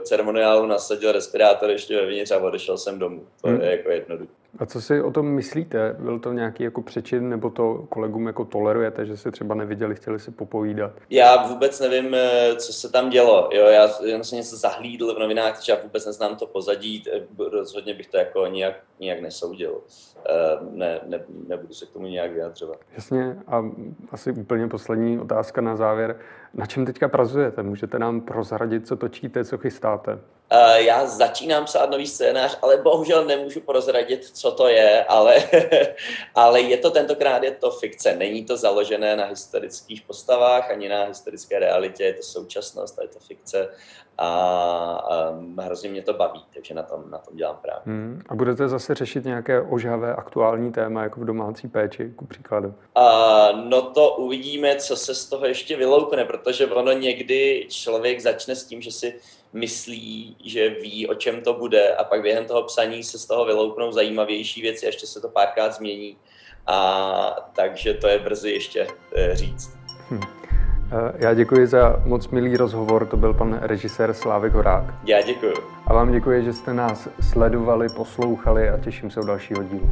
ceremoniálu 0.03 0.67
nasadil 0.67 1.13
respirátor 1.13 1.71
ještě 1.71 1.97
vevnitř 1.97 2.31
a 2.31 2.39
odešel 2.39 2.79
jsem 2.79 2.99
domů. 2.99 3.27
To 3.43 3.49
hmm. 3.49 3.61
je 3.61 3.71
jako 3.71 3.91
jednoduché. 3.91 4.44
A 4.59 4.67
co 4.67 4.81
si 4.81 5.03
o 5.03 5.11
tom 5.11 5.27
myslíte? 5.27 5.97
Byl 5.99 6.19
to 6.19 6.33
nějaký 6.33 6.63
jako 6.63 6.83
přečin, 6.83 7.29
nebo 7.29 7.51
to 7.51 7.87
kolegům 7.89 8.27
jako 8.27 8.45
tolerujete, 8.45 9.07
že 9.07 9.17
se 9.17 9.31
třeba 9.31 9.55
neviděli, 9.55 9.95
chtěli 9.95 10.21
si 10.21 10.31
popovídat? 10.31 10.93
Já 11.11 11.47
vůbec 11.47 11.81
nevím, 11.81 12.15
eh, 12.15 12.57
co 12.57 12.73
se 12.73 12.93
tam 12.93 13.11
dělo. 13.11 13.49
Jo, 13.53 13.67
já 13.67 13.89
jsem 13.89 14.39
něco 14.39 14.57
zahlídl 14.57 15.15
v 15.15 15.19
novinách, 15.19 15.53
takže 15.53 15.73
já 15.73 15.79
vůbec 15.83 16.07
neznám 16.07 16.37
to 16.37 16.47
pozadí. 16.47 17.05
Eh, 17.13 17.21
rozhodně 17.53 17.95
bych 17.95 18.07
to 18.07 18.17
jako 18.17 18.47
nijak, 18.47 18.75
nijak 19.01 19.21
nesoudil. 19.21 19.81
Eh, 20.29 20.59
ne, 20.71 21.01
ne, 21.07 21.25
nebudu 21.49 21.75
se 21.75 21.87
k 21.87 21.91
tomu 21.91 22.07
nějak 22.07 22.33
vyjadřovat. 22.33 22.79
Jasně 22.95 23.37
a 23.47 23.65
asi 24.11 24.33
úplně 24.33 24.69
poslední 24.69 25.19
otázka 25.19 25.61
na 25.61 25.77
závěr. 25.77 26.17
Na 26.55 26.67
čem 26.67 26.87
teďka 26.87 27.09
pracujete? 27.09 27.63
Můžete 27.63 27.99
nám 27.99 28.21
prozradit, 28.21 28.87
co 28.87 28.97
točíte, 28.97 29.45
co 29.45 29.59
chystáte? 29.59 30.13
Uh, 30.53 30.77
já 30.77 31.07
začínám 31.07 31.65
psát 31.65 31.91
nový 31.91 32.07
scénář, 32.07 32.59
ale 32.63 32.77
bohužel 32.77 33.25
nemůžu 33.25 33.61
prozradit, 33.61 34.25
co 34.25 34.51
to 34.51 34.69
je, 34.69 35.05
ale, 35.05 35.37
ale 36.35 36.61
je 36.61 36.77
to 36.77 36.91
tentokrát 36.91 37.43
je 37.43 37.51
to 37.51 37.71
fikce. 37.71 38.17
Není 38.17 38.45
to 38.45 38.57
založené 38.57 39.17
na 39.17 39.25
historických 39.25 40.03
postavách 40.03 40.71
ani 40.71 40.89
na 40.89 41.05
historické 41.05 41.59
realitě, 41.59 42.05
je 42.05 42.15
to 42.15 42.23
současnost 42.23 42.99
a 42.99 43.03
je 43.03 43.09
to 43.09 43.19
fikce 43.19 43.69
a 44.19 45.31
um, 45.31 45.57
hrozně 45.61 45.91
mě 45.91 46.03
to 46.03 46.15
baví, 46.15 46.45
takže 46.55 46.75
na 46.75 46.83
tom, 46.83 47.11
na 47.11 47.19
tom 47.19 47.37
dělám 47.37 47.59
právě. 47.63 47.83
Hmm. 47.87 48.23
A 48.29 48.35
budete 48.35 48.69
zase 48.69 48.95
řešit 48.95 49.25
nějaké 49.25 49.61
ožavé 49.61 50.15
aktuální 50.15 50.73
téma, 50.73 51.03
jako 51.03 51.21
v 51.21 51.25
domácí 51.25 51.69
péči, 51.69 52.13
ku 52.17 52.27
příkladu? 52.27 52.69
Uh, 52.69 53.69
no 53.69 53.83
to 53.83 54.17
uvidíme, 54.17 54.77
co 54.77 54.97
se 54.97 55.15
z 55.15 55.27
toho 55.27 55.47
ještě 55.47 55.77
vyloukne, 55.77 56.25
protože 56.25 56.44
ono 56.73 56.93
někdy 56.93 57.67
člověk 57.69 58.21
začne 58.21 58.57
s 58.57 58.65
tím, 58.65 58.83
že 58.83 58.91
si 58.91 59.15
myslí, 59.53 60.37
že 60.45 60.71
ví, 60.71 61.07
o 61.07 61.15
čem 61.15 61.41
to 61.41 61.55
bude 61.55 61.95
a 61.95 62.05
pak 62.05 62.23
během 62.23 62.45
toho 62.45 62.63
psaní 62.63 63.05
se 63.05 63.19
z 63.19 63.27
toho 63.27 63.45
vyloupnou 63.45 63.93
zajímavější 63.93 64.63
věci 64.63 64.87
a 64.87 64.89
ještě 64.89 65.07
se 65.07 65.21
to 65.21 65.29
párkrát 65.29 65.75
změní. 65.75 66.17
A 66.67 67.51
takže 67.57 67.95
to 67.95 68.09
je 68.09 68.19
brzy 68.19 68.51
ještě 68.51 68.87
eh, 69.17 69.37
říct. 69.37 69.71
Hm. 70.11 70.21
Já 71.19 71.35
děkuji 71.35 71.67
za 71.67 72.03
moc 72.05 72.29
milý 72.29 72.57
rozhovor, 72.57 73.07
to 73.07 73.17
byl 73.17 73.35
pan 73.35 73.59
režisér 73.63 74.15
Slávek 74.15 74.53
Horák. 74.53 74.85
Já 75.05 75.23
děkuji. 75.23 75.55
A 75.87 75.95
vám 75.95 76.13
děkuji, 76.13 76.45
že 76.45 76.53
jste 76.53 76.75
nás 76.75 77.09
sledovali, 77.33 77.87
poslouchali 77.97 78.69
a 78.69 78.79
těším 78.79 79.11
se 79.11 79.21
u 79.21 79.27
dalšího 79.27 79.63
dílu. 79.63 79.91